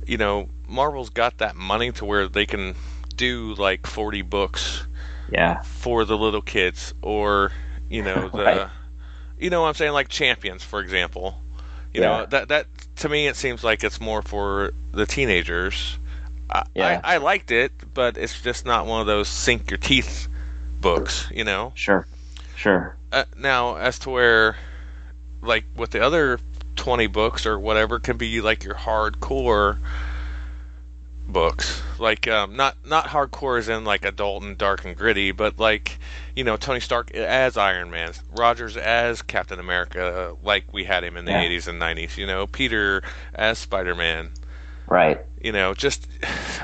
[0.06, 2.76] You know, Marvel's got that money to where they can
[3.16, 4.86] do like 40 books
[5.30, 7.52] yeah, for the little kids or
[7.90, 8.70] you know the Right.
[9.38, 11.42] you know what I'm saying like Champions for example.
[11.94, 12.08] You Yeah.
[12.08, 15.98] know, that that to me it seems like it's more for the teenagers.
[16.50, 17.02] I, Yeah.
[17.04, 20.28] I, I liked it, but it's just not one of those sink your teeth
[20.80, 21.74] books, you know.
[21.76, 22.06] Sure.
[22.62, 22.95] Sure.
[23.12, 24.56] Uh, now, as to where,
[25.41, 26.39] like with the other
[26.76, 29.80] twenty books or whatever, can be like your hardcore
[31.28, 35.58] books, like um, not not hardcore as in like adult and dark and gritty, but
[35.58, 35.97] like
[36.36, 41.17] you know Tony Stark as Iron Man, Rogers as Captain America, like we had him
[41.17, 41.43] in the Yeah.
[41.43, 43.02] '80s and '90s, you know, Peter
[43.34, 44.30] as Spider Man,
[44.88, 45.19] Right.
[45.41, 46.08] you know, just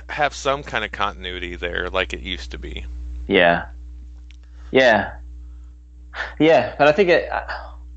[0.10, 2.86] have some kind of continuity there, like it used to be.
[3.28, 3.66] Yeah.
[4.72, 5.14] Yeah.
[6.40, 7.30] Yeah, but I think it.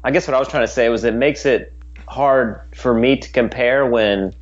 [0.02, 1.72] I guess what I was trying to say was it makes it
[2.08, 4.32] hard for me to compare when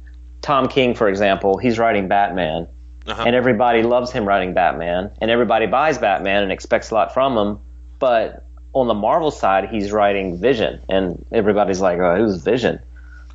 [0.40, 2.68] Tom King, for example, he's writing Batman,
[3.06, 3.24] Uh-huh.
[3.26, 7.36] and everybody loves him writing Batman, and everybody buys Batman and expects a lot from
[7.36, 7.58] him.
[7.98, 12.78] But on the Marvel side, he's writing Vision, and everybody's like, "Oh, who's Vision?"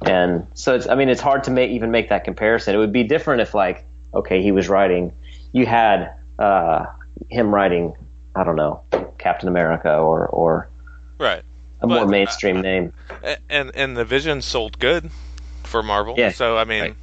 [0.05, 0.87] And so it's.
[0.87, 2.73] I mean, it's hard to make even make that comparison.
[2.73, 5.11] It would be different if, like, okay, he was writing.
[5.51, 6.85] You had uh,
[7.29, 7.93] him writing.
[8.35, 8.81] I don't know,
[9.17, 10.69] Captain America or or
[11.19, 11.43] Right.
[11.81, 12.93] a more But, uh, mainstream name.
[13.49, 15.09] And and the Vision sold good
[15.63, 16.15] for Marvel.
[16.17, 16.31] Yeah.
[16.31, 16.95] So I mean, Right.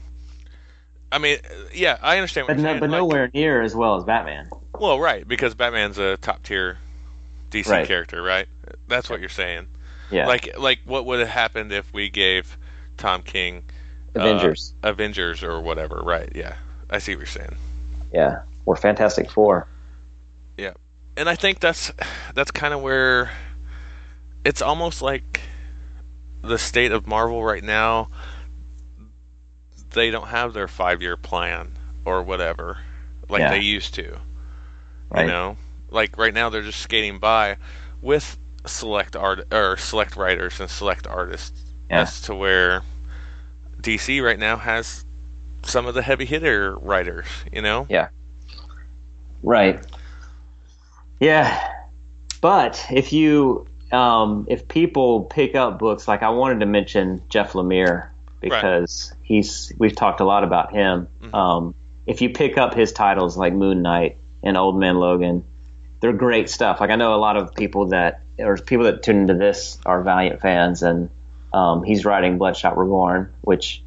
[1.13, 1.39] I mean,
[1.75, 2.81] yeah, I understand what But you're no, saying.
[2.81, 4.49] but like- nowhere near as well as Batman.
[4.79, 6.79] Well, right, because Batman's a top tier
[7.51, 7.87] DC Right.
[7.87, 8.47] character, right?
[8.89, 9.67] That's what you're saying.
[10.11, 12.57] Yeah, Like like what would have happened if we gave
[12.97, 13.65] Tom King
[14.17, 14.75] uh, Avengers.
[14.83, 16.31] Avengers or whatever, right?
[16.35, 16.55] Yeah.
[16.89, 17.57] I see what you're saying.
[18.13, 19.69] yeah, or Fantastic Four.
[21.21, 21.93] And I think that's
[22.35, 23.31] that's kind of where
[24.43, 25.43] it's almost like
[26.41, 28.09] the state of Marvel right now.
[29.91, 31.73] They don't have their five year plan
[32.07, 32.79] or whatever
[33.29, 33.51] like Yeah.
[33.51, 34.19] they used to.
[35.11, 35.23] Right.
[35.23, 35.57] You know,
[35.91, 37.59] like right now they're just skating by
[38.01, 41.65] with select art or select writers and select artists.
[41.91, 42.01] Yeah.
[42.01, 42.83] As to where
[43.83, 45.05] DC right now has
[45.65, 47.27] some of the heavy hitter writers.
[47.53, 47.87] You know.
[47.91, 48.09] Yeah.
[49.43, 49.85] Right.
[51.21, 51.73] Yeah,
[52.41, 57.53] but if you um, if people pick up books like I wanted to mention Jeff
[57.53, 58.09] Lemire
[58.41, 61.09] because he's we've talked a lot about him.
[61.21, 61.35] Mhm.
[61.35, 61.75] Um,
[62.07, 65.45] if you pick up his titles like Moon Knight and Old Man Logan,
[66.01, 66.81] they're great stuff.
[66.81, 70.03] Like I know a lot of people that or people that tune into this are
[70.03, 71.11] Valiant fans, and
[71.53, 73.83] um, he's writing Bloodshot Reborn, which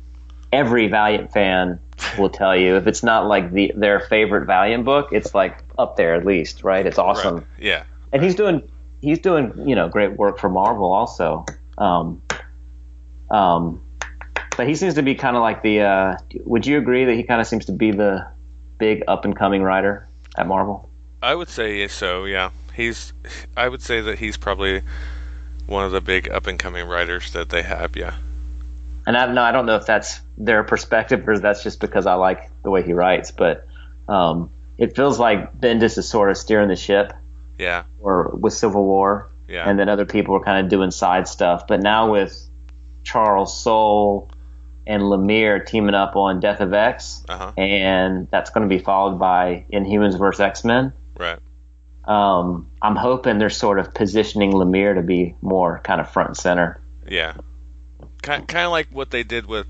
[0.52, 1.80] every Valiant fan
[2.18, 5.98] will tell you if it's not like the their favorite Valiant book, it's like up
[5.98, 6.86] there at least, right?
[6.86, 7.46] It's awesome, Right.
[7.60, 7.84] Yeah.
[8.12, 8.62] and he's doing
[9.02, 11.46] he's doing you know great work for Marvel also.
[11.78, 12.22] Um,
[13.32, 13.82] um,
[14.56, 15.82] but he seems to be kind of like the.
[15.82, 18.26] Uh, would you agree that he kind of seems to be the
[18.78, 20.90] big up and coming writer at Marvel?
[21.22, 22.26] I would say so.
[22.26, 23.14] Yeah, he's.
[23.58, 24.82] I would say that he's probably
[25.66, 27.96] one of the big up and coming writers that they have.
[27.96, 28.14] Yeah.
[29.06, 32.14] And I no, I don't know if that's their perspective or that's just because I
[32.16, 33.66] like the way he writes, but
[34.08, 37.14] um, it feels like Bendis is sort of steering the ship,
[37.60, 37.84] Yeah.
[38.00, 39.70] or with Civil War, Yeah.
[39.70, 41.68] and then other people are kind of doing side stuff.
[41.68, 42.34] But now with
[43.04, 44.30] Charles Soule
[44.88, 47.52] and Lemire teaming up on Death of X, Uh huh.
[47.58, 50.94] and that's going to be followed by Inhumans vs X Men.
[51.20, 51.40] Right.
[52.06, 56.38] Um, I'm hoping they're sort of positioning Lemire to be more kind of front and
[56.38, 56.82] center.
[57.08, 57.36] Yeah.
[58.24, 59.68] Kind kind of like what they did with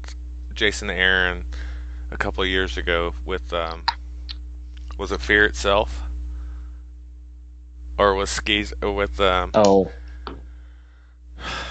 [0.53, 1.45] Jason Aaron
[2.11, 3.83] a couple of years ago with um,
[4.97, 6.03] was it Fear itself,
[7.97, 9.91] or was Skis or with um, Oh,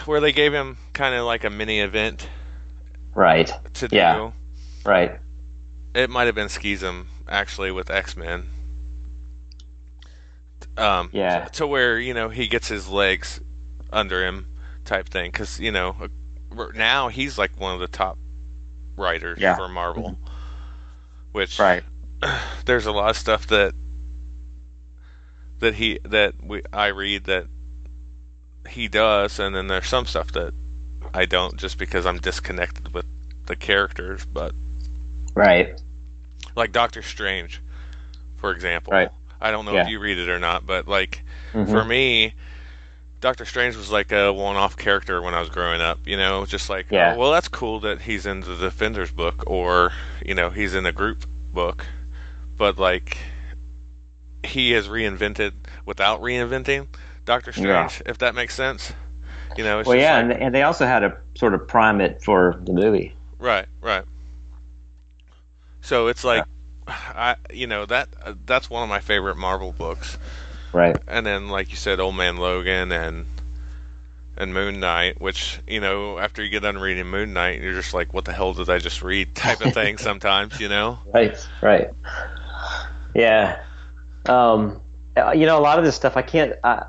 [0.07, 2.29] where they gave him kind of like a mini event
[3.15, 3.97] right, to do.
[3.97, 4.33] Yeah.
[4.85, 5.21] right.
[5.95, 8.49] It might have been Schism actually with X Men.
[10.77, 11.45] Um, Yeah.
[11.53, 13.41] to where you know he gets his legs
[13.93, 14.47] under him,
[14.85, 15.31] type thing.
[15.31, 16.09] Because you know uh,
[16.75, 18.19] now he's like one of the top
[18.97, 19.57] writers Yeah.
[19.57, 20.19] for Marvel.
[21.33, 21.83] Which Right.
[22.67, 23.75] there's a lot of stuff that
[25.61, 27.47] that he that we I read that
[28.69, 30.53] he does, and then there's some stuff that
[31.15, 33.07] I don't, just because I'm disconnected with
[33.47, 34.25] the characters.
[34.25, 34.55] But
[35.35, 35.81] Right.
[36.55, 37.61] like Doctor Strange,
[38.37, 38.93] for example.
[38.93, 39.11] Right.
[39.41, 39.83] I don't know Yeah.
[39.83, 41.71] if you read it or not, but like Mhm.
[41.71, 42.35] for me,
[43.23, 46.01] Doctor Strange was like a one-off character when I was growing up.
[46.07, 47.15] You know, just like, Yeah.
[47.15, 49.93] oh, well, that's cool that he's in the Defenders book, or
[50.27, 51.87] you know, he's in a group book,
[52.57, 53.17] but like
[54.45, 55.53] he has reinvented
[55.87, 56.89] without reinventing
[57.25, 57.87] Doctor Yeah.
[57.87, 58.93] Strange, if that makes sense.
[59.57, 62.01] You know, it's well, yeah, like- and, and they also had to sort of prime
[62.01, 63.15] it for the movie.
[63.39, 64.05] Right, right.
[65.81, 66.45] So it's like,
[66.89, 70.19] I, you know, that uh, that's one of my favorite Marvel books.
[70.73, 70.97] Right.
[71.07, 73.27] And then, like you said, Old Man Logan and
[74.37, 77.95] and Moon Knight, which you know, after you get done reading Moon Knight, you're just
[77.95, 79.99] like, "What the hell did I just read?" type of thing.
[79.99, 80.99] sometimes, you know.
[81.13, 81.37] Right.
[81.61, 81.91] Right.
[83.15, 83.63] Yeah.
[84.27, 84.81] Um,
[85.35, 86.55] you know, a lot of this stuff I can't.
[86.65, 86.85] I,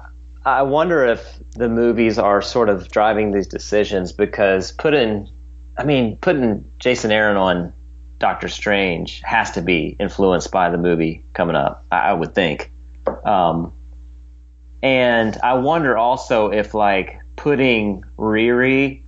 [0.45, 5.29] I wonder if the movies are sort of driving these decisions because putting,
[5.77, 7.73] I mean, putting Jason Aaron on
[8.19, 11.85] Doctor Strange has to be influenced by the movie coming up.
[11.91, 12.71] I, I would think.
[13.25, 13.73] Um,
[14.81, 19.03] and I wonder also if like putting Riri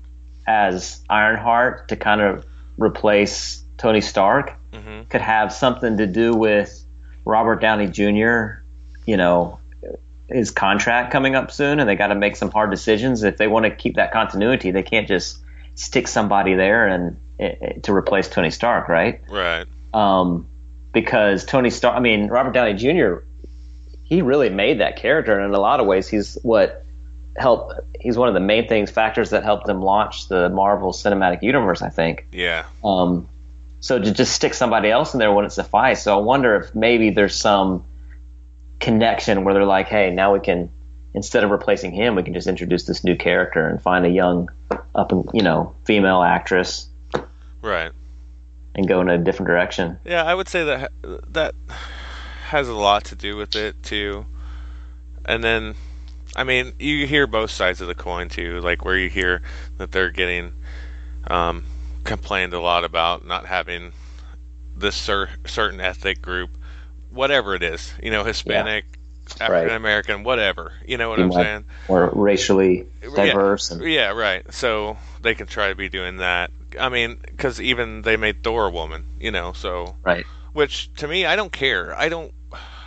[0.47, 2.45] as Ironheart to kind of
[2.77, 6.84] replace Tony Stark hmm could have something to do with
[7.25, 8.63] Robert Downey Jr.
[9.05, 9.60] You know,
[10.29, 13.23] his contract coming up soon, and they got to make some hard decisions.
[13.23, 15.43] If they want to keep that continuity, they can't just
[15.75, 19.21] stick somebody there and eh, to replace Tony Stark, right?
[19.29, 19.65] Right.
[19.93, 20.47] Um,
[20.93, 23.17] because Tony Stark, I mean, Robert Downey Jr.
[24.06, 26.86] He really made that character, and in a lot of ways, he's what
[27.38, 27.74] helped.
[28.00, 31.82] He's one of the main things, factors that helped them launch the Marvel Cinematic Universe.
[31.82, 32.28] I think.
[32.32, 32.65] Yeah.
[32.84, 33.28] Um,
[33.82, 36.04] so to just stick somebody else in there wouldn't suffice.
[36.04, 37.84] So I wonder if maybe there's some
[38.80, 40.70] connection where they're like, hey, now we can
[41.13, 44.50] instead of replacing him, we can just introduce this new character and find a young
[44.94, 46.88] up and you know female actress
[47.62, 47.91] Right.
[48.76, 49.98] and go in a different direction.
[50.06, 50.91] Yeah, I would say that
[51.30, 51.56] that
[52.56, 54.26] has a lot to do with it too.
[55.26, 55.76] And then,
[56.36, 59.41] I mean, you hear both sides of the coin too, like where you hear
[59.78, 60.54] that they're getting
[61.28, 61.65] um,
[62.06, 63.91] complained a lot about not having
[64.78, 66.52] this cer- certain ethnic group,
[67.10, 68.86] whatever it is, you know, Hispanic,
[69.41, 70.72] African American, whatever.
[70.86, 71.65] You know what Be I'm saying?
[71.89, 74.46] Or racially diverse and Yeah, right.
[74.54, 76.52] So they can try to be doing that.
[76.80, 80.26] I mean, because even they made Thor a woman, you know, so right.
[80.54, 81.94] which to me I don't care.
[81.98, 82.34] I don't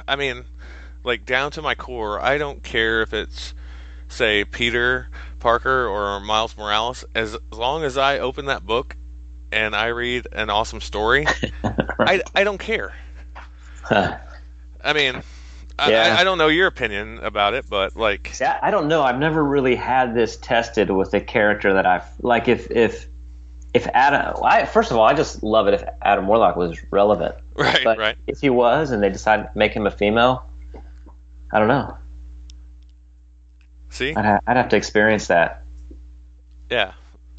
[0.09, 0.45] I mean
[1.05, 3.55] like down to my core, I don't care if it's
[4.09, 8.97] say Peter Parker or Miles Morales as, as long as I open that book
[9.53, 11.27] and I read an awesome story,
[11.65, 12.95] I I don't care.
[13.91, 15.23] I mean,
[15.79, 16.17] I, Yeah.
[16.17, 19.03] I, I don't know your opinion about it, but like See, I, I don't know.
[19.03, 22.49] I've never really had this tested with a character that I've like.
[22.49, 23.07] If if
[23.75, 27.37] if Adam, I, first of all, I just love it if Adam Warlock was relevant.
[27.65, 28.17] right, But right.
[28.27, 30.49] if he was, and they decided to make him a female,
[31.53, 31.97] I don't know.
[33.91, 34.15] See?
[34.15, 35.65] I'd, ha- I'd have to experience that.
[36.71, 36.93] Yeah.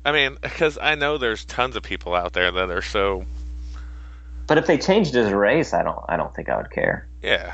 [0.04, 3.26] I mean, because I know there's tons of people out there that are so
[4.48, 6.00] But if they changed his race, I don't.
[6.10, 7.08] I don't think I would care.
[7.22, 7.54] Yeah.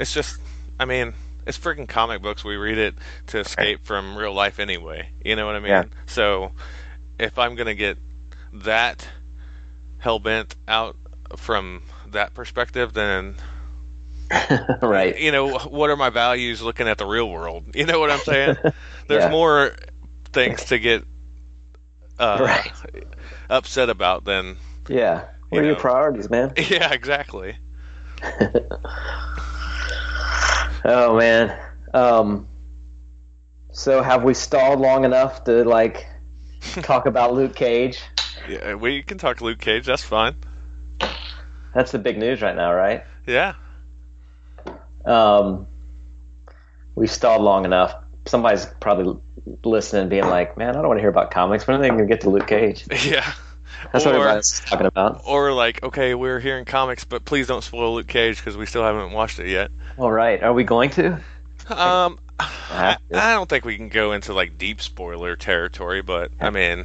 [0.00, 0.38] It's just,
[0.80, 1.14] I mean,
[1.46, 2.42] it's freaking comic books.
[2.44, 2.94] We read it
[3.28, 5.08] to escape from real life anyway.
[5.24, 5.70] You know what I mean?
[5.70, 5.84] Yeah.
[6.06, 6.52] So
[7.18, 7.98] if I'm going to get
[8.54, 9.06] that
[9.98, 10.96] hell bent out
[11.36, 13.36] from that perspective, then,
[14.82, 15.18] right.
[15.18, 17.74] you know, what are my values looking at the real world?
[17.74, 18.56] You know what I'm saying?
[19.08, 19.30] There's Yeah.
[19.30, 19.74] more
[20.32, 21.04] things to get
[22.18, 22.72] uh, Right.
[23.50, 24.56] upset about than,
[24.88, 25.24] Yeah.
[25.48, 26.52] What You are your priorities, man?
[26.56, 27.56] yeah, exactly.
[30.84, 31.56] Oh man.
[31.94, 32.48] Um.
[33.72, 36.06] So have we stalled long enough to like
[36.82, 38.00] talk about Luke Cage?
[38.48, 39.86] Yeah, we can talk Luke Cage.
[39.86, 40.36] That's fine.
[41.74, 43.04] That's the big news right now, right?
[43.26, 43.54] Yeah.
[45.04, 45.66] Um,
[46.94, 47.94] we've stalled long enough.
[48.26, 49.18] Somebody's probably
[49.64, 51.66] listening, being like, "Man, I don't want to hear about comics.
[51.66, 53.32] When are they going to get to Luke Cage?" Yeah.
[53.92, 55.22] That's what Or- everybody's talking about.
[55.26, 58.84] Or like, okay, we're hearing comics, but please don't spoil Luke Cage because we still
[58.84, 59.72] haven't watched it yet.
[59.98, 61.14] All right, are we going to?
[61.68, 63.18] Um, I, to.
[63.20, 66.84] I don't think we can go into like deep spoiler territory, but I mean,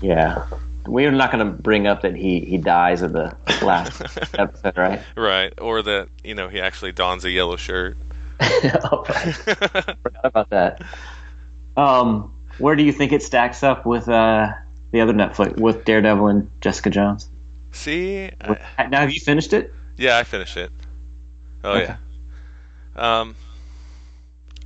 [0.00, 0.46] Yeah,
[0.88, 4.00] we're not going to bring up that he he dies at the last
[4.38, 5.02] episode, right?
[5.16, 5.52] right?
[5.60, 7.96] Or that you know he actually dons a yellow shirt.
[8.40, 8.72] Right.
[9.34, 10.82] Forgot about that.
[11.76, 14.48] Um, where do you think it stacks up with uh
[14.92, 17.28] the other Netflix with Daredevil and Jessica Jones?
[17.72, 18.30] See,
[18.78, 19.72] I, Now, have you finished it?
[19.96, 20.70] yeah, I finished it.
[21.64, 21.94] Oh Okay.
[22.96, 23.20] yeah.
[23.20, 23.34] Um,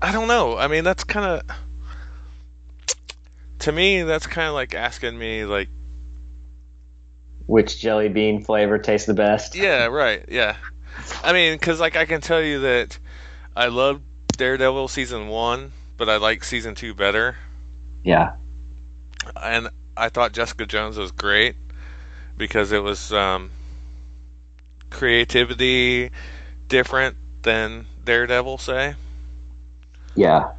[0.01, 0.57] I don't know.
[0.57, 1.57] I mean, that's kind of
[3.61, 4.03] to me.
[4.03, 5.69] That's kind of like asking me, like,
[7.51, 9.57] Which jelly bean flavor tastes the best?
[9.57, 10.25] Yeah, right.
[10.29, 10.55] Yeah.
[11.25, 12.97] I mean, because like I can tell you that
[13.57, 14.05] I loved
[14.37, 17.35] Daredevil season one, but I like season two better,
[18.05, 18.35] Yeah.
[19.35, 21.57] and I thought Jessica Jones was great
[22.37, 23.51] because it was um,
[24.91, 26.13] creativity
[26.69, 28.95] different than Daredevil, say,
[30.15, 30.53] Yeah.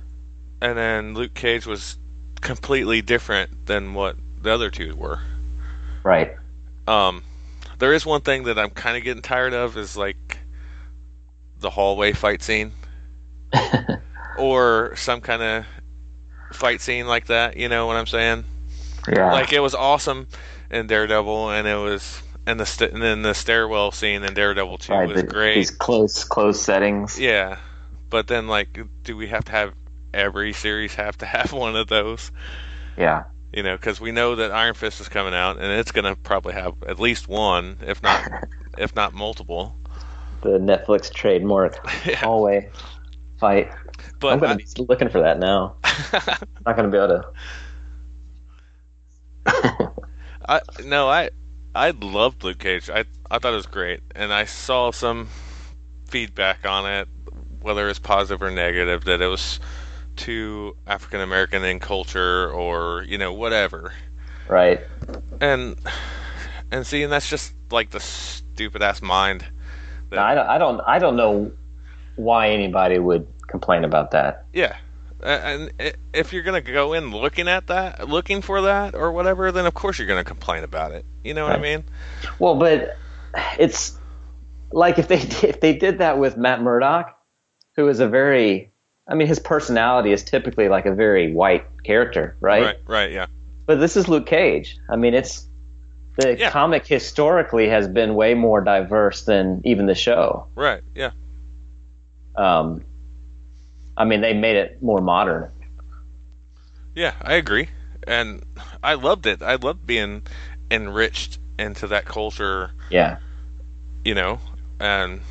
[0.62, 1.98] and then Luke Cage was
[2.42, 5.20] completely different than what the other two were.
[6.04, 6.36] Right.
[6.92, 7.24] Um,
[7.80, 10.38] there is one thing that I'm kind of getting tired of is like
[11.60, 12.74] the hallway fight scene.
[14.38, 15.66] or some kind of
[16.54, 17.58] fight scene like that.
[17.58, 18.44] You know what I'm saying?
[19.12, 19.32] Yeah.
[19.32, 20.28] Like it was awesome
[20.70, 24.78] in Daredevil, and it was and the st- and then the stairwell scene in Daredevil
[24.80, 25.56] two right, was the- great.
[25.56, 27.20] These close, close settings.
[27.20, 27.58] Yeah,
[28.10, 29.74] but then like, do we have to have
[30.14, 32.32] every series have to have one of those?
[32.98, 33.24] Yeah.
[33.54, 36.54] You know, because we know that Iron Fist is coming out, and it's gonna probably
[36.54, 38.26] have at least one, if not
[38.78, 39.76] if not multiple.
[40.42, 42.20] The Netflix trademark Yeah.
[42.20, 42.70] hallway
[43.40, 43.70] fight.
[44.20, 45.76] But I'm going to be looking for that now.
[46.66, 47.26] not going to be able to.
[50.48, 51.30] I no, I
[51.76, 52.90] I loved Luke Cage.
[52.90, 55.28] I I thought it was great, and I saw some
[56.10, 57.08] feedback on it,
[57.62, 59.60] whether it's positive or negative, that it was
[60.16, 63.94] too African American in culture or you know whatever.
[64.48, 64.82] right.
[65.40, 65.80] And
[66.72, 69.46] and see, and that's just like the stupid ass mind.
[70.12, 70.48] No, I don't.
[70.48, 70.82] I don't.
[70.88, 71.52] I don't know
[72.16, 74.46] why anybody would complain about that.
[74.54, 74.78] Yeah.
[75.24, 75.72] And
[76.14, 79.74] if you're gonna go in looking at that, looking for that or whatever, then of
[79.74, 81.06] course you're gonna complain about it.
[81.24, 81.84] You know what I mean?
[82.40, 82.98] Well, but
[83.60, 83.98] it's
[84.72, 87.16] like if they if they did that with Matt Murdock,
[87.76, 88.71] who is a very,
[89.12, 92.64] I mean, his personality is typically like a very white character, right?
[92.64, 92.78] Right.
[92.88, 93.12] Right.
[93.12, 93.26] Yeah.
[93.66, 94.78] But this is Luke Cage.
[94.90, 95.48] I mean, it's
[96.18, 96.50] the Yeah.
[96.50, 100.48] comic historically has been way more diverse than even the show.
[100.56, 100.82] Right.
[100.96, 101.12] Yeah.
[102.38, 102.86] Um,
[103.98, 105.52] I mean, they made it more modern.
[106.96, 107.70] Yeah, I agree,
[108.08, 108.44] and
[108.84, 109.42] I loved it.
[109.42, 110.24] I loved being
[110.70, 113.18] enriched into that culture, Yeah,
[114.04, 114.40] you know,
[114.80, 115.22] and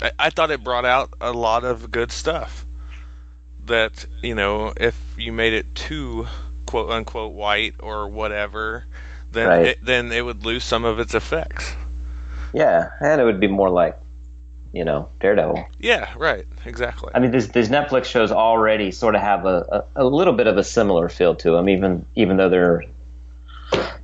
[0.00, 2.66] I, I thought it brought out a lot of good stuff.
[3.66, 6.26] That you know, if you made it too
[6.66, 8.84] quote unquote white or whatever,
[9.30, 9.66] then Right.
[9.66, 11.74] it, then it would lose some of its effects.
[12.52, 13.96] yeah, and it would be more like,
[14.72, 15.64] you know, Daredevil.
[15.78, 17.10] Yeah, right, exactly.
[17.14, 20.46] I mean, these, these Netflix shows already sort of have a, a, a little bit
[20.46, 22.84] of a similar feel to them, even even though they're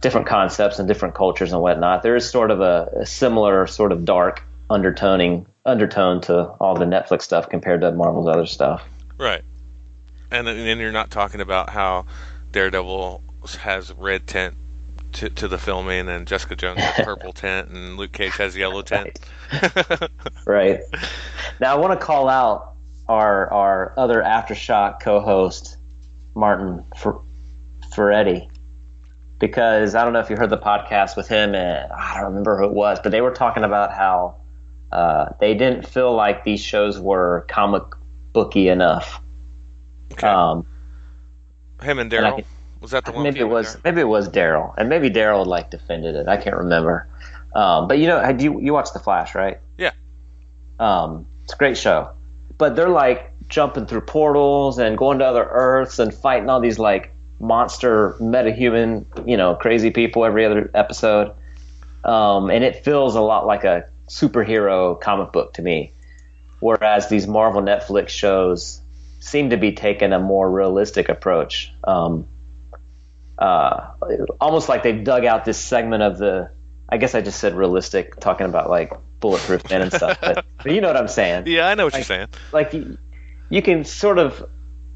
[0.01, 2.03] different concepts and different cultures and whatnot.
[2.03, 6.85] There is sort of a, a similar sort of dark undertoning undertone to all the
[6.85, 8.83] Netflix stuff compared to Marvel's other stuff.
[9.19, 9.43] Right.
[10.31, 12.07] And then you're not talking about how
[12.53, 13.23] Daredevil
[13.59, 14.55] has red tint
[15.13, 18.83] to, to the filming, and Jessica Jones has purple tint, and Luke Cage has yellow
[18.83, 19.19] tint.
[20.47, 20.81] Right.
[21.61, 22.75] Now, I want to call out
[23.09, 25.77] our our other aftershock co-host,
[26.35, 27.21] Martin Fer-
[27.95, 28.49] Ferretti,
[29.39, 32.59] because I don't know if you heard the podcast with him, and I don't remember
[32.59, 34.37] who it was, but they were talking about how
[34.93, 37.83] uh, they didn't feel like these shows were comic
[38.33, 39.21] booky enough.
[40.13, 40.27] Okay.
[40.27, 40.67] Um,
[41.83, 42.45] Him and and Daryl.
[42.81, 43.25] Was that the one?
[43.25, 43.85] maybe it was Daryl?
[43.85, 46.29] maybe it was Daryl, and maybe Daryl like defended it.
[46.29, 47.09] I can't remember.
[47.55, 49.59] Um, but you know, had you you watched The Flash, right?
[49.79, 49.93] Yeah.
[50.79, 52.11] Um, it's a great show,
[52.57, 56.79] but they're like jumping through portals and going to other Earths and fighting all these
[56.79, 61.33] like monster metahuman, you know, crazy people every other episode.
[62.05, 65.93] Um, and it feels a lot like a superhero comic book to me,
[66.61, 68.81] whereas these Marvel Netflix shows
[69.21, 71.73] seem to be taking a more realistic approach.
[71.85, 72.27] Um,
[73.39, 73.93] uh,
[74.41, 76.51] almost like they've dug out this segment of the.
[76.91, 80.73] I guess I just said realistic, talking about like bulletproof men and stuff, but, but
[80.73, 81.45] you know what I'm saying.
[81.47, 82.29] Yeah, I know what you're saying.
[82.53, 82.97] Like you,
[83.51, 84.49] you can sort of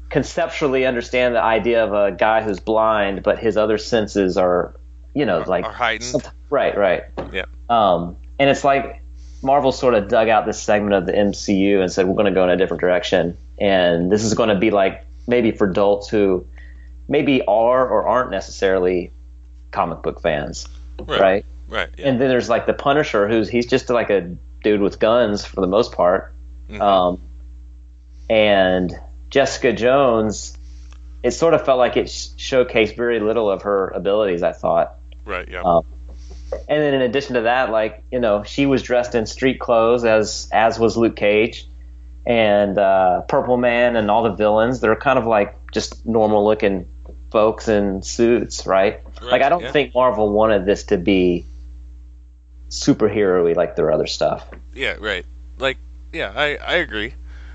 [0.09, 4.79] conceptually understand the idea of a guy who's blind, but his other senses are,
[5.13, 6.27] you know, like Are heightened.
[6.49, 7.03] right, right.
[7.31, 7.45] Yeah.
[7.69, 9.02] Um, and it's like
[9.43, 12.31] Marvel sort of dug out this segment of the MCU and said we're going to
[12.31, 16.09] go in a different direction, and this is going to be like maybe for adults
[16.09, 16.45] who
[17.07, 19.11] maybe are or aren't necessarily
[19.71, 20.67] comic book fans,
[20.99, 21.19] Right.
[21.19, 21.45] right?
[21.67, 21.89] Right.
[21.97, 22.07] Yeah.
[22.09, 24.21] And then there's like the Punisher, who's he's just like a
[24.63, 26.33] dude with guns for the most part.
[26.69, 26.81] Mhm.
[26.81, 27.21] Um,
[28.29, 28.93] and
[29.29, 30.57] Jessica Jones,
[31.23, 34.43] it sort of felt like it sh- showcased very little of her abilities.
[34.43, 34.95] I thought.
[35.25, 35.47] right.
[35.49, 35.61] Yeah.
[35.63, 35.83] Um,
[36.69, 40.05] and then in addition to that, like you know, she was dressed in street clothes
[40.05, 41.67] as as was Luke Cage,
[42.25, 44.79] and uh, Purple Man and all the villains.
[44.79, 46.87] They're kind of like just normal looking
[47.31, 49.01] folks in suits, right?
[49.21, 49.71] Right, like I don't yeah.
[49.71, 51.45] think Marvel wanted this to be
[52.69, 54.45] superhero-y like their other stuff.
[54.73, 55.25] Yeah, right.
[55.59, 55.77] Like,
[56.11, 57.13] yeah, I I agree.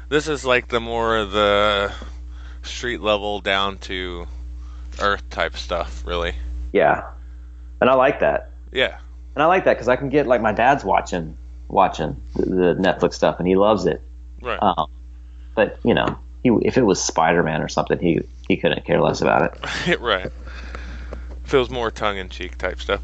[0.08, 1.92] This is like the more the
[2.62, 4.26] street level down to
[5.00, 6.34] earth type stuff, really.
[6.72, 7.10] Yeah,
[7.80, 8.47] and I like that.
[8.72, 8.98] Yeah.
[9.34, 11.36] And I like that because I can get like my dad's watching
[11.68, 14.02] watching the, the Netflix stuff, and he loves it.
[14.40, 14.58] Right.
[14.60, 14.90] Um,
[15.54, 19.00] but you know, he, if it was Spider Man or something, he he couldn't care
[19.00, 20.00] less about it.
[20.00, 20.32] right.
[21.44, 23.00] Feels more tongue in cheek type stuff.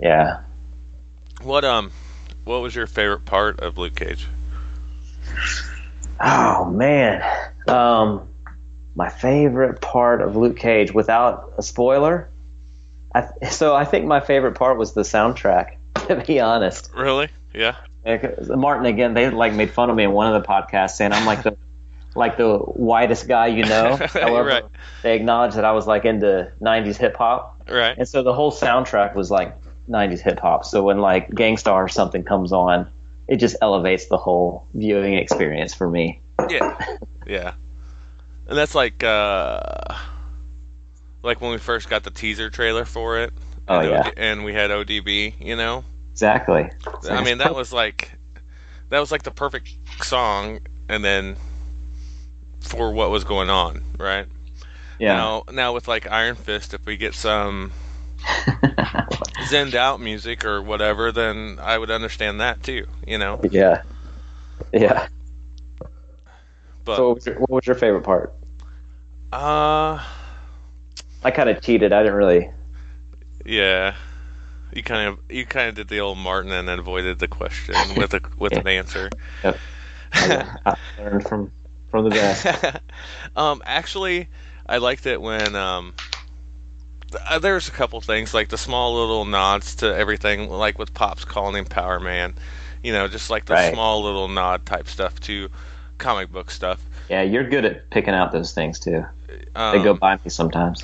[0.00, 0.40] Yeah.
[1.42, 1.92] What um
[2.44, 4.26] what was your favorite part of Luke Cage?
[6.20, 7.22] Oh man.
[7.68, 8.28] Um,
[8.94, 12.28] my favorite part of Luke Cage, without a spoiler.
[13.14, 15.76] I, so I think my favorite part was the soundtrack.
[16.08, 17.28] To be honest, Really?
[17.52, 17.74] Yeah.
[18.48, 21.26] Martin again, they like made fun of me in one of the podcasts saying I'm
[21.26, 21.56] like the
[22.14, 23.96] like the whitest guy you know.
[24.12, 24.64] However, Right.
[25.02, 27.96] they acknowledged that I was like into '90s hip hop, Right.
[27.98, 29.54] and so the whole soundtrack was like
[29.90, 30.64] '90s hip hop.
[30.64, 32.88] So when like Gang Starr or something comes on,
[33.26, 36.22] it just elevates the whole viewing experience for me.
[36.48, 36.78] Yeah.
[37.26, 37.52] Yeah.
[38.46, 39.68] And that's like uh
[41.22, 43.32] like when we first got the teaser trailer for it.
[43.68, 44.10] Oh, and, yeah.
[44.16, 45.84] and we had ODB, you know.
[46.12, 46.70] Exactly.
[47.08, 48.12] I mean, that was like
[48.90, 49.70] that was like the perfect
[50.02, 51.36] song and then
[52.60, 54.26] for what was going on, right?
[54.98, 55.14] yeah.
[55.14, 57.72] Now now with like Iron Fist if we get some
[59.48, 63.40] zenned out music or whatever, then I would understand that too, you know.
[63.50, 63.82] yeah.
[64.72, 65.08] Yeah.
[66.84, 68.34] But So what was, your, what was your favorite part?
[69.32, 70.02] uh
[71.28, 71.92] I kind of cheated.
[71.92, 72.50] I didn't really.
[73.44, 73.96] Yeah,
[74.72, 77.74] you kind of you kind of did the old Martin and then avoided the question
[77.98, 79.10] with a with an answer.
[80.10, 81.52] I learned from
[81.90, 82.80] from the best.
[83.36, 84.28] um, actually,
[84.66, 85.92] I liked it when um,
[87.10, 90.94] th- uh, there's a couple things like the small little nods to everything, like with
[90.94, 92.32] Pops calling him Power Man.
[92.82, 93.74] You know, just like the Right.
[93.74, 95.50] small little nod type stuff to
[95.98, 96.82] comic book stuff.
[97.10, 99.04] Yeah, you're good at picking out those things too.
[99.54, 100.82] Um, They go by me sometimes.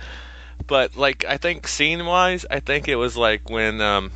[0.66, 4.10] but like I think scene wise, I think it was like when um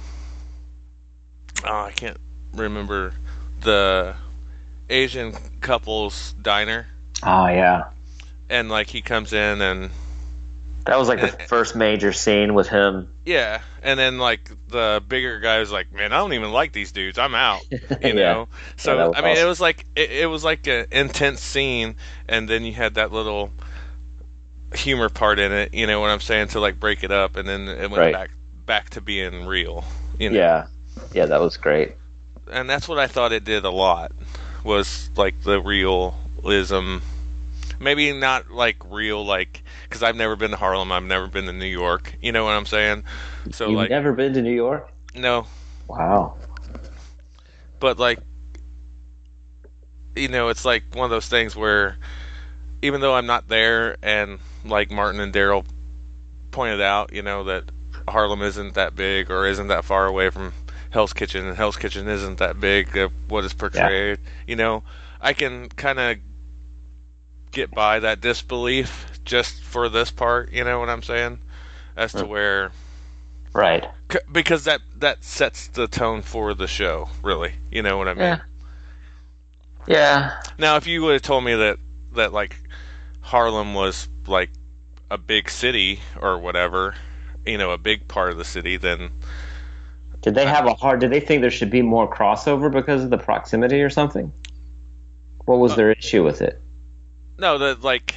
[1.64, 2.18] oh, I can't
[2.54, 3.14] remember
[3.60, 4.14] the
[4.90, 6.86] Asian couple's diner
[7.22, 7.84] Oh yeah,
[8.50, 9.90] and like he comes in and
[10.86, 13.08] that was like the first major scene with him.
[13.24, 16.92] yeah, and then like the bigger guy was like, "Man, I don't even like these
[16.92, 17.18] dudes.
[17.18, 17.62] I'm out."
[18.02, 18.14] You Yeah.
[18.14, 18.48] know.
[18.76, 21.96] So was I mean, it was like it, it was like an intense scene,
[22.28, 23.50] and then you had that little
[24.74, 25.74] humor part in it.
[25.74, 28.12] You know what I'm saying to like break it up, and then it went Right.
[28.12, 28.30] back
[28.66, 29.84] back to being real.
[30.18, 30.36] You know?
[30.38, 30.66] Yeah,
[31.12, 31.92] yeah, that was great.
[32.50, 34.12] and that's what I thought it did a lot
[34.64, 36.98] was like the realism.
[37.80, 39.61] Maybe not like real, like
[39.92, 42.16] because I've never been to Harlem, I've never been to New York.
[42.22, 43.04] You know what I'm saying?
[43.50, 44.90] So You've like, never been to New York?
[45.14, 45.46] no,
[45.88, 46.36] Wow.
[47.78, 48.20] but like,
[50.16, 51.98] you know, it's like one of those things where
[52.82, 55.64] even though I'm not there, and like Martin and Daryl
[56.50, 57.64] pointed out, you know that
[58.08, 60.52] Harlem isn't that big or isn't that far away from
[60.90, 64.18] Hell's Kitchen, and Hell's Kitchen isn't that big of what is portrayed.
[64.46, 64.84] You know,
[65.20, 66.18] I can kind of
[67.52, 70.52] get by that disbelief just for this part.
[70.52, 71.38] You know what I'm saying?
[71.96, 72.28] As to Mm.
[72.28, 72.70] where
[73.52, 73.84] Right.
[74.10, 77.08] c- because that that sets the tone for the show.
[77.22, 78.22] Really, you know what I mean?
[78.24, 78.40] Yeah.
[79.86, 80.40] Yeah.
[80.58, 81.78] Now, if you would have told me that
[82.14, 82.56] that like
[83.20, 84.50] Harlem was like
[85.10, 86.94] a big city or whatever,
[87.44, 89.10] you know, a big part of the city, then
[90.22, 91.00] Did they have a hard?
[91.00, 94.32] Did they think there should be more crossover because of the proximity or something?
[95.44, 96.60] What was their issue with it?
[97.38, 98.14] no, that like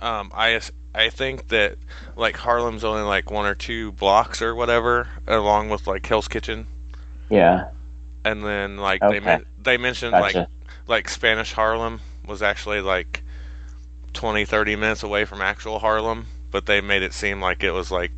[0.00, 0.60] um, I
[0.94, 1.76] I think that
[2.16, 6.66] like Harlem's only like one or two blocks or whatever, along with like Hell's Kitchen,
[7.28, 7.68] Yeah.
[8.24, 9.18] and then like Okay.
[9.18, 10.38] they men- they mentioned Gotcha.
[10.40, 10.48] like
[10.86, 13.22] like Spanish Harlem was actually like
[14.14, 17.90] 20 30 minutes away from actual Harlem, but they made it seem like it was
[17.90, 18.10] like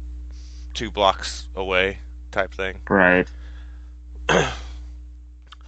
[0.75, 1.99] two blocks away
[2.31, 2.81] type thing.
[2.89, 3.29] Right.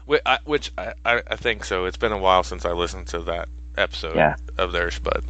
[0.06, 1.86] Which I, which I, I, think so.
[1.86, 3.48] It's been a while since I listened to that
[3.78, 4.36] episode Yeah.
[4.58, 5.24] of theirs, but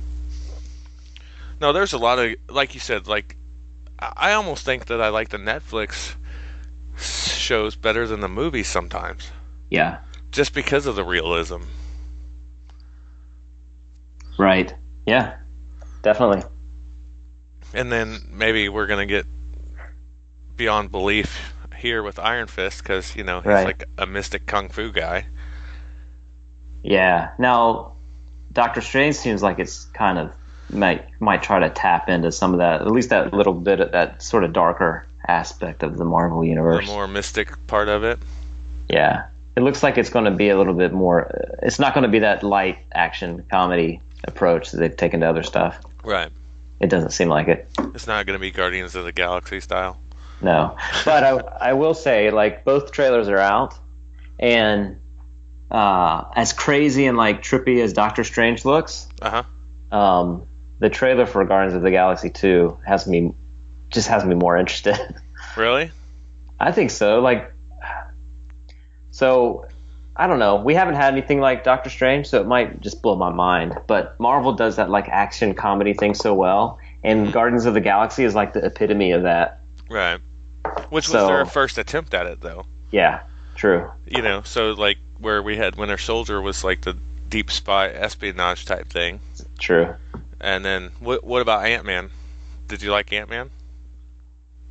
[1.60, 3.06] no, there's a lot of like you said.
[3.06, 3.36] Like
[3.98, 6.14] I almost think that I like the Netflix
[6.98, 9.28] shows better than the movies sometimes,
[9.70, 9.98] Yeah.
[10.30, 11.62] just because of the realism.
[14.38, 14.74] Right.
[15.06, 15.36] Yeah.
[16.02, 16.42] Definitely.
[17.72, 19.26] And then maybe we're gonna get
[20.56, 23.66] beyond belief here with Iron Fist because you know he's Right.
[23.66, 25.26] like a mystic kung fu guy.
[26.82, 27.30] Yeah.
[27.38, 27.92] Now,
[28.52, 30.32] Doctor Strange seems like it's kind of
[30.70, 33.92] might might try to tap into some of that, at least that little bit of
[33.92, 36.86] that sort of darker aspect of the Marvel The universe.
[36.86, 38.18] more mystic part of it.
[38.88, 39.26] Yeah.
[39.56, 41.30] It looks like it's going to be a little bit more.
[41.62, 45.42] It's not going to be that light action comedy approach that they've taken to other
[45.44, 45.78] stuff.
[46.02, 46.30] Right.
[46.80, 47.68] It doesn't seem like it.
[47.94, 49.98] It's not gonna be Guardians of the Galaxy style.
[50.42, 51.30] No, but I,
[51.70, 53.78] I will say, like both trailers are out,
[54.38, 54.98] and
[55.70, 59.42] uh, as crazy and like trippy as Doctor Strange looks, Uh
[59.92, 59.96] huh.
[59.96, 60.46] um,
[60.84, 63.32] the trailer for Guardians of the Galaxy Two has me
[63.88, 64.96] just has me more interested.
[65.56, 65.92] Really?
[66.58, 67.20] I think so.
[67.20, 67.52] Like,
[69.12, 69.66] so
[70.16, 70.56] I don't know.
[70.56, 73.78] We haven't had anything like Doctor Strange, so it might just blow my mind.
[73.86, 77.30] But Marvel does that like action comedy thing so well, and hmm.
[77.30, 79.60] Guardians of the Galaxy is like the epitome of that.
[79.88, 80.18] Right.
[80.88, 82.66] Which was their first attempt at it, though.
[82.90, 83.22] Yeah,
[83.54, 83.88] true.
[84.08, 86.96] You know, so like where we had Winter Soldier was like the
[87.28, 89.20] deep spy espionage type thing,
[89.60, 89.94] True.
[90.40, 91.24] And then what?
[91.24, 92.10] What about Ant Man?
[92.68, 93.50] Did you like Ant Man?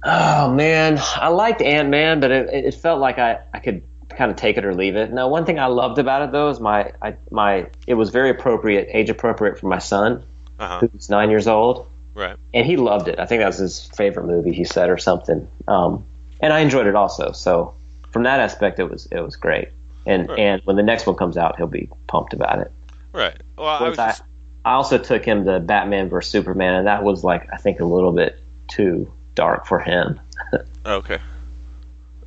[0.06, 4.30] Oh man, I liked Ant Man, but it, it felt like I, I could kind
[4.30, 5.12] of take it or leave it.
[5.14, 8.30] Now, one thing I loved about it though is my I, my it was very
[8.30, 10.26] appropriate, age appropriate for my son,
[10.60, 10.88] Uh huh.
[10.92, 12.36] who's nine years old, Right.
[12.54, 13.18] and he loved it.
[13.18, 14.52] I think that was his favorite movie.
[14.54, 16.04] He said or something, um,
[16.42, 17.32] and I enjoyed it also.
[17.32, 17.74] So
[18.12, 19.70] from that aspect, it was it was great.
[20.06, 20.40] And Right.
[20.40, 22.72] and when the next one comes out, he'll be pumped about it.
[23.14, 23.38] Right.
[23.58, 24.26] Well, I was just, I
[24.72, 28.14] also took him to Batman vs Superman, and that was like I think a little
[28.14, 30.20] bit too dark for him.
[30.86, 31.20] okay.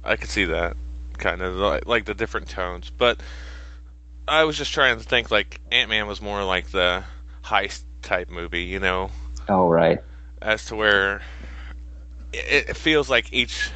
[0.05, 0.77] I could see that
[1.19, 3.21] kind of like, like the different tones, but
[4.29, 7.05] I was just trying to think like Ant Man was more like the
[7.43, 9.11] heist type movie, you know,
[9.49, 10.01] Oh right.
[10.43, 11.23] as to where
[12.33, 13.71] it, it feels like each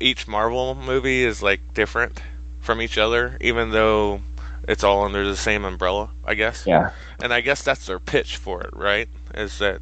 [0.00, 2.20] each Marvel movie is like different
[2.60, 4.20] from each other, even though
[4.68, 6.66] it's all under the same umbrella, I guess.
[6.66, 6.90] Yeah.
[7.22, 9.08] And I guess that's their pitch for it, right?
[9.34, 9.80] Is that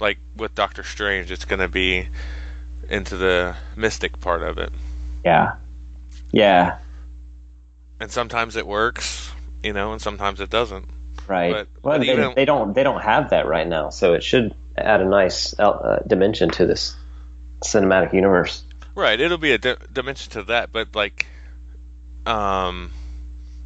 [0.00, 2.08] like with Doctor Strange, it's going to be
[2.90, 4.70] into the mystic part of it,
[5.24, 5.54] Yeah.
[6.32, 6.78] Yeah.
[8.00, 9.30] and sometimes it works,
[9.62, 10.86] you know, and sometimes it doesn't.
[11.26, 11.52] Right.
[11.52, 14.22] But- well, but they, even- they don't they don't have that right now, so it
[14.22, 16.96] should add a nice uh, dimension to this
[17.64, 18.62] cinematic universe.
[18.96, 21.26] Right, it'll be a di- dimension to that, but like,
[22.26, 22.90] um,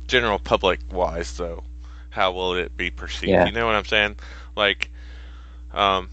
[0.08, 1.62] general public wise though,
[2.10, 3.30] how will it be perceived?
[3.30, 3.46] Yeah.
[3.46, 4.16] You know what I'm saying?
[4.56, 4.90] Like,
[5.72, 6.08] um,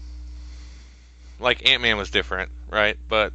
[1.40, 2.96] like Ant Man was different, right?
[3.08, 3.32] But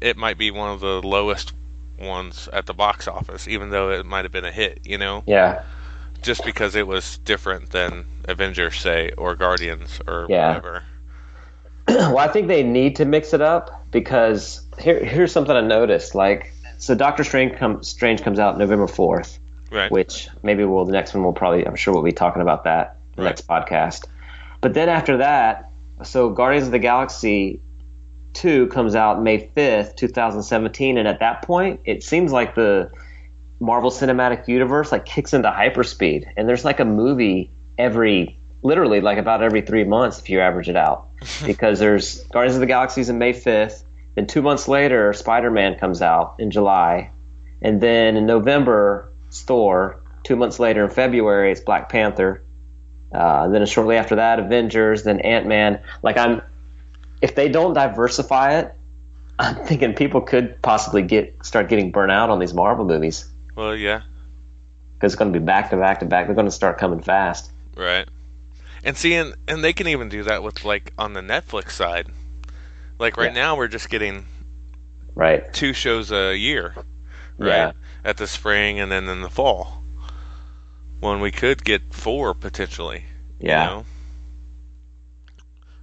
[0.00, 1.52] it might be one of the lowest
[1.98, 4.80] ones at the box office, even though it might have been a hit.
[4.84, 5.62] You know, Yeah.
[6.22, 10.48] just because it was different than Avengers, say, or Guardians, or Yeah.
[10.48, 10.82] whatever.
[11.88, 16.14] well, I think they need to mix it up because here here's something I noticed.
[16.14, 19.38] Like, so Doctor Strange comes Strange comes out November fourth,
[19.74, 19.90] Right.
[19.90, 22.98] which maybe we'll the next one we'll probably I'm sure we'll be talking about that
[23.16, 23.28] the Right.
[23.30, 24.04] next podcast.
[24.60, 25.70] But then after that,
[26.02, 27.60] so Guardians of the Galaxy
[28.32, 32.54] two comes out May fifth, two thousand seventeen, and at that point, it seems like
[32.54, 32.90] the
[33.60, 39.18] Marvel Cinematic Universe like kicks into hyperspeed, and there's like a movie every literally like
[39.18, 41.06] about every three months if you average it out,
[41.46, 43.84] because there's Guardians of the Galaxy Galaxies in May fifth,
[44.16, 47.10] then two months later Spider Man comes out in July,
[47.62, 49.12] and then in November
[49.42, 50.00] Thor.
[50.22, 52.42] Two months later in February it's Black Panther.
[53.12, 55.80] Uh, then shortly after that, Avengers, then Ant Man.
[56.02, 56.42] Like I'm,
[57.22, 58.74] if they don't diversify it,
[59.38, 63.74] I'm thinking people could possibly get start getting burnt out on these Marvel movies Well,
[63.76, 64.02] yeah.
[64.94, 66.26] because it's going to be back to back to back.
[66.26, 67.50] They're going to start coming fast.
[67.76, 68.08] Right.
[68.84, 72.06] And see, and, and they can even do that with like on the Netflix side.
[72.98, 73.42] Like right Yeah.
[73.42, 74.24] now, we're just getting
[75.14, 75.52] Right.
[75.52, 76.74] two shows a year,
[77.38, 77.48] right?
[77.48, 77.72] Yeah.
[78.04, 79.82] At the spring and then in the fall.
[81.00, 83.04] When we could get four potentially.
[83.40, 83.62] Yeah.
[83.64, 83.84] You know?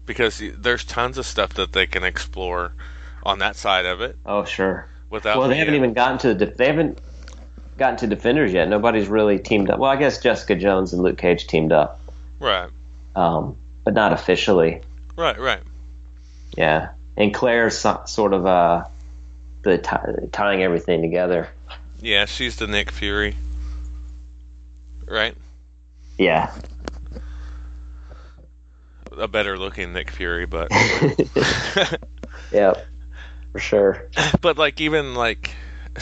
[0.06, 2.74] Because there's tons of stuff that they can explore
[3.24, 4.88] on that side of it Oh, sure.
[5.10, 5.38] without.
[5.38, 6.48] well, they haven't uh, even gotten to the.
[6.48, 7.00] They haven't
[7.78, 8.68] gotten to Defenders yet.
[8.68, 9.80] Nobody's really teamed up.
[9.80, 12.00] Well, I guess Jessica Jones and Luke Cage teamed up,
[12.40, 12.70] Right.
[13.16, 14.82] um, but not officially.
[15.16, 15.40] Right.
[15.40, 15.62] Right.
[16.58, 16.90] Yeah.
[17.16, 18.86] And Claire's so, sort of uh,
[19.62, 21.50] the ti tying everything together.
[22.02, 23.36] Yeah, she's the Nick Fury.
[25.08, 25.36] Right.
[26.18, 26.52] Yeah.
[29.18, 30.70] A better looking Nick Fury, but.
[32.52, 32.74] yeah,
[33.52, 34.10] For sure.
[34.42, 35.52] but like even like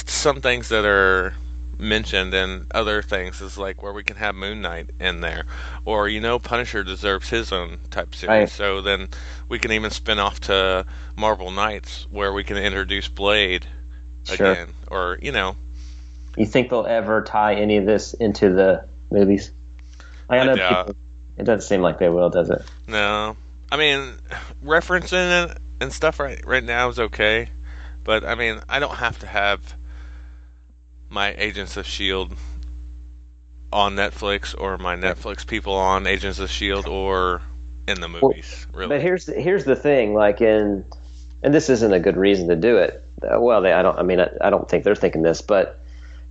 [0.05, 1.33] some things that are
[1.77, 5.45] mentioned and other things is like where we can have Moon Knight in there,
[5.85, 8.29] or you know Punisher deserves his own type series.
[8.29, 8.49] Right.
[8.49, 9.09] So then
[9.47, 10.85] we can even spin off to
[11.17, 13.65] Marvel Knights where we can introduce Blade
[14.25, 14.51] Sure.
[14.51, 15.55] again, or you know
[16.39, 19.51] You think they'll ever tie any of this into the movies?
[20.29, 20.87] I I know doubt.
[20.87, 21.01] people,
[21.37, 22.61] it doesn't seem like they will, does it?
[22.87, 23.35] no.
[23.71, 24.13] I mean
[24.63, 27.49] referencing it and stuff right right now is okay,
[28.03, 29.75] but I mean I don't have to have
[31.09, 32.33] my Agents of Shield
[33.73, 37.41] on Netflix or my Netflix people on Agents of Shield or
[37.87, 38.65] in the movies.
[38.73, 40.85] really, But here's here's the thing, like in,
[41.43, 43.03] and this isn't a good reason to do it.
[43.21, 43.99] Well, they, I don't.
[43.99, 45.79] I mean, I, I don't think they're thinking this, but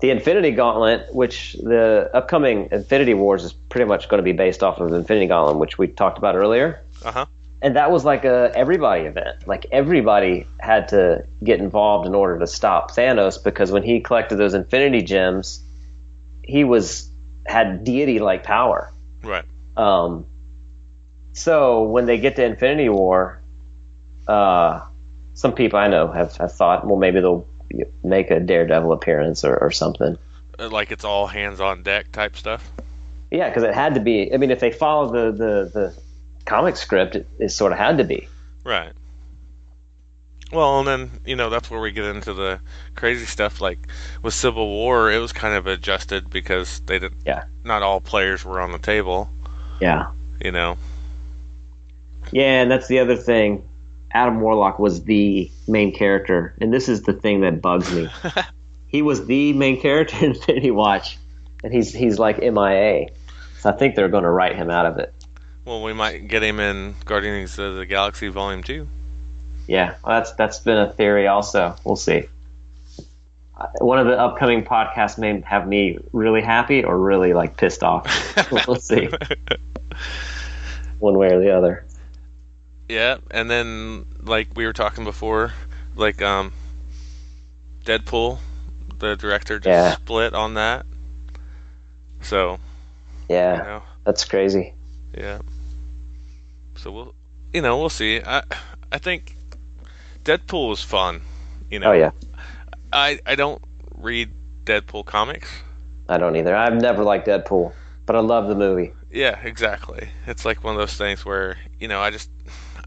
[0.00, 4.62] the Infinity Gauntlet, which the upcoming Infinity Wars is pretty much going to be based
[4.62, 6.84] off of Infinity Gauntlet, which we talked about earlier.
[7.04, 7.26] uh huh.
[7.62, 9.46] and that was like a everybody event.
[9.46, 14.36] Like everybody had to get involved in order to stop Thanos because when he collected
[14.36, 15.60] those Infinity Gems,
[16.44, 17.10] he was
[17.46, 18.92] had deity like power.
[19.22, 19.44] Right.
[19.76, 20.26] Um,
[21.32, 23.40] so when they get to Infinity War,
[24.28, 24.84] uh,
[25.34, 27.46] some people I know have, have thought, well, maybe they'll
[28.02, 30.16] make a Daredevil appearance or, or something.
[30.58, 32.70] Uh, Like it's all hands on deck type stuff.
[33.30, 34.32] Yeah, because it had to be.
[34.32, 35.94] I mean, if they follow the the, the
[36.46, 38.28] comic script, it, it sort of had to be.
[38.64, 38.92] Right.
[40.50, 42.60] Well, and then you know that's where we get into the
[42.94, 43.60] crazy stuff.
[43.60, 43.78] Like
[44.22, 47.20] with Civil War, it was kind of adjusted because they didn't.
[47.26, 47.44] Yeah.
[47.64, 49.28] Not all players were on the table.
[49.80, 50.06] Yeah.
[50.40, 50.78] You know.
[52.32, 53.67] Yeah, and that's the other thing.
[54.12, 58.08] Adam Warlock was the main character, and this is the thing that bugs me.
[58.86, 61.18] he was the main character in Infinity Watch,
[61.62, 63.08] and he's he's like MIA.
[63.60, 65.12] So I think they're going to write him out of it.
[65.64, 68.88] Well, we might get him in Guardians of the Galaxy Volume Two.
[69.66, 71.26] Yeah, well, that's that's been a theory.
[71.26, 72.24] Also, we'll see.
[73.54, 77.82] Uh, One of the upcoming podcasts may have me really happy or really like pissed
[77.82, 78.06] off.
[78.66, 79.10] we'll see,
[81.00, 81.84] one way or the other.
[82.88, 85.52] Yeah, and then like we were talking before,
[85.94, 86.52] like um,
[87.84, 88.38] Deadpool,
[88.98, 89.92] the director just Yeah.
[89.94, 90.86] split on that.
[92.22, 92.58] So
[93.28, 94.74] Yeah, you know, that's crazy.
[95.16, 95.38] yeah.
[96.76, 97.14] So we'll,
[97.52, 98.20] you know, we'll see.
[98.24, 98.42] I
[98.92, 99.36] I think
[100.24, 101.20] Deadpool was fun.
[101.70, 102.10] You know, Oh yeah,
[102.92, 103.60] I I don't
[103.96, 104.30] read
[104.64, 105.50] Deadpool comics.
[106.08, 106.56] I don't either.
[106.56, 107.72] I've never liked Deadpool,
[108.06, 108.92] but I love the movie.
[109.10, 110.08] Yeah, exactly.
[110.26, 112.30] It's like one of those things where you know I just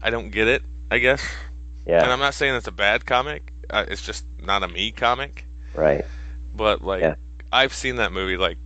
[0.02, 0.62] I don't get it.
[0.90, 1.22] I guess,
[1.86, 3.50] and I'm not saying it's a bad comic.
[3.70, 5.46] Uh, it's just not a me comic.
[5.74, 6.04] right.
[6.54, 7.14] But like, Yeah.
[7.50, 8.58] I've seen that movie like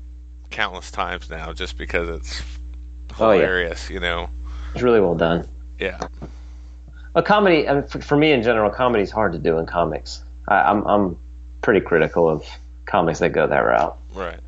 [0.51, 2.43] countless times now, just because it's
[3.21, 3.37] Oh, yeah.
[3.41, 3.89] hilarious.
[3.91, 4.29] You know?
[4.75, 5.49] It's really well done.
[5.79, 6.01] Yeah.
[7.15, 9.67] A comedy, I mean, for, for me in general, comedy is hard to do in
[9.67, 10.23] comics.
[10.49, 11.17] I, I'm I'm
[11.63, 12.45] pretty critical of
[12.87, 13.97] comics that go that route.
[14.15, 14.41] Right.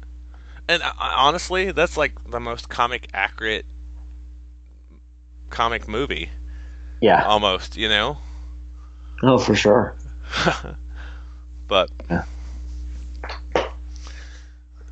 [0.68, 3.66] And uh, honestly, that's like the most comic accurate
[5.50, 6.28] comic movie,
[7.00, 7.24] Yeah.
[7.24, 7.76] almost.
[7.76, 8.18] You know.
[9.22, 9.96] Oh, for sure.
[11.66, 11.90] but.
[12.10, 12.24] Yeah.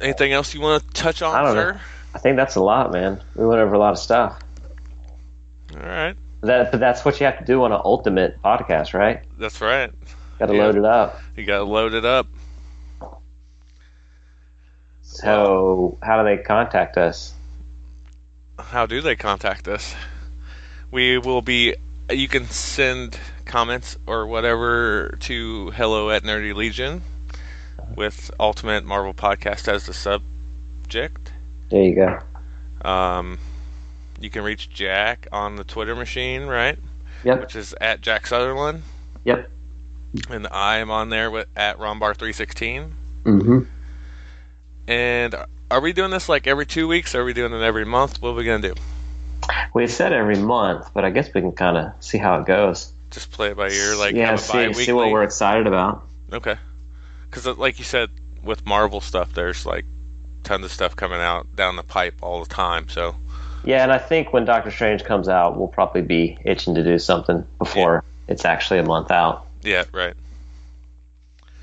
[0.00, 1.62] Anything else you want to touch on, I don't know.
[1.72, 1.80] sir?
[2.14, 3.22] I think that's a lot, man.
[3.34, 4.38] We went over a lot of stuff.
[5.74, 6.14] All right.
[6.42, 9.22] That, but that's what you have to do on an ultimate podcast, right?
[9.38, 9.90] That's right.
[10.38, 10.64] Got to Yeah.
[10.64, 11.18] load it up.
[11.34, 12.26] You got to load it up.
[15.02, 17.32] So, how do they contact us?
[18.58, 19.94] how do they contact us?
[20.90, 21.74] We will be.
[22.10, 27.02] You can send comments or whatever to hello at Nerdy Legion
[27.96, 31.32] with Ultimate Marvel Podcast as the subject.
[31.70, 32.88] There you go.
[32.88, 33.38] Um,
[34.20, 36.78] you can reach Jack on the Twitter machine, right?
[37.24, 37.40] Yep.
[37.40, 38.82] Which is at Jack Sutherland,
[39.24, 39.50] Yep.
[40.30, 42.88] and I am on there with at Rombar316.
[43.24, 43.58] Mm-hmm.
[44.86, 45.34] And
[45.72, 47.16] are we doing this like every two weeks?
[47.16, 48.22] Or are we doing it every month?
[48.22, 48.74] What are we gonna do?
[49.74, 52.92] We said every month, but I guess we can kind of see how it goes.
[53.10, 56.06] Just play it by ear, like yeah, see, see what we're excited about.
[56.32, 56.56] Okay.
[57.28, 58.10] Because, uh, like you said,
[58.42, 59.84] with Marvel stuff, there's like
[60.44, 62.88] tons of stuff coming out down the pipe all the time.
[62.88, 63.16] So,
[63.64, 66.98] Yeah, and I think when Doctor Strange comes out, we'll probably be itching to do
[66.98, 69.46] something before it's actually a month out.
[69.62, 70.14] yeah, right.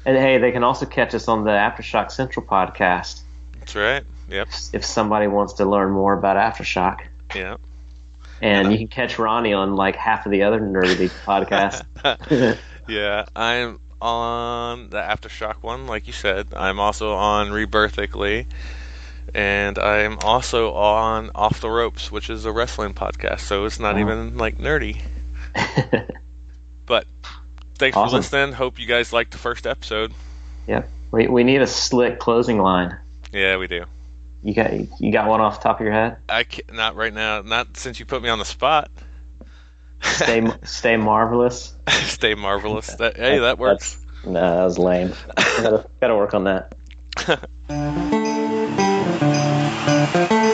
[0.06, 3.22] And hey, they can also catch us on the Aftershock Central podcast
[3.60, 4.04] That's right.
[4.30, 4.50] Yep.
[4.74, 7.08] if somebody wants to learn more about Aftershock.
[7.34, 7.58] Yeah.
[8.44, 12.58] And you can catch Ronnie on like half of the other Nerdy podcasts.
[12.88, 13.26] yeah.
[13.36, 16.54] I'm on the Aftershock one, like you said.
[16.56, 18.46] I'm also on Rebirthically.
[19.34, 23.40] And I'm also on Off the Ropes, which is a wrestling podcast.
[23.42, 25.02] So it's not even like nerdy.
[26.86, 27.06] But
[27.76, 28.10] thanks Awesome.
[28.10, 28.54] for listening.
[28.54, 30.14] Hope you guys liked the first episode.
[30.68, 30.90] yep.
[31.12, 32.98] We, we need a slick closing line.
[33.32, 33.86] Yeah, we do.
[34.44, 36.18] You got you got one off the top of your head?
[36.28, 37.42] I ca not right now.
[37.42, 38.92] Not since you put me on the spot.
[40.02, 41.74] Stay stay marvelous.
[41.90, 42.94] Stay marvelous.
[42.98, 44.00] That, hey, that works.
[44.26, 45.14] No, that was lame.
[45.36, 46.76] gotta, gotta work on that.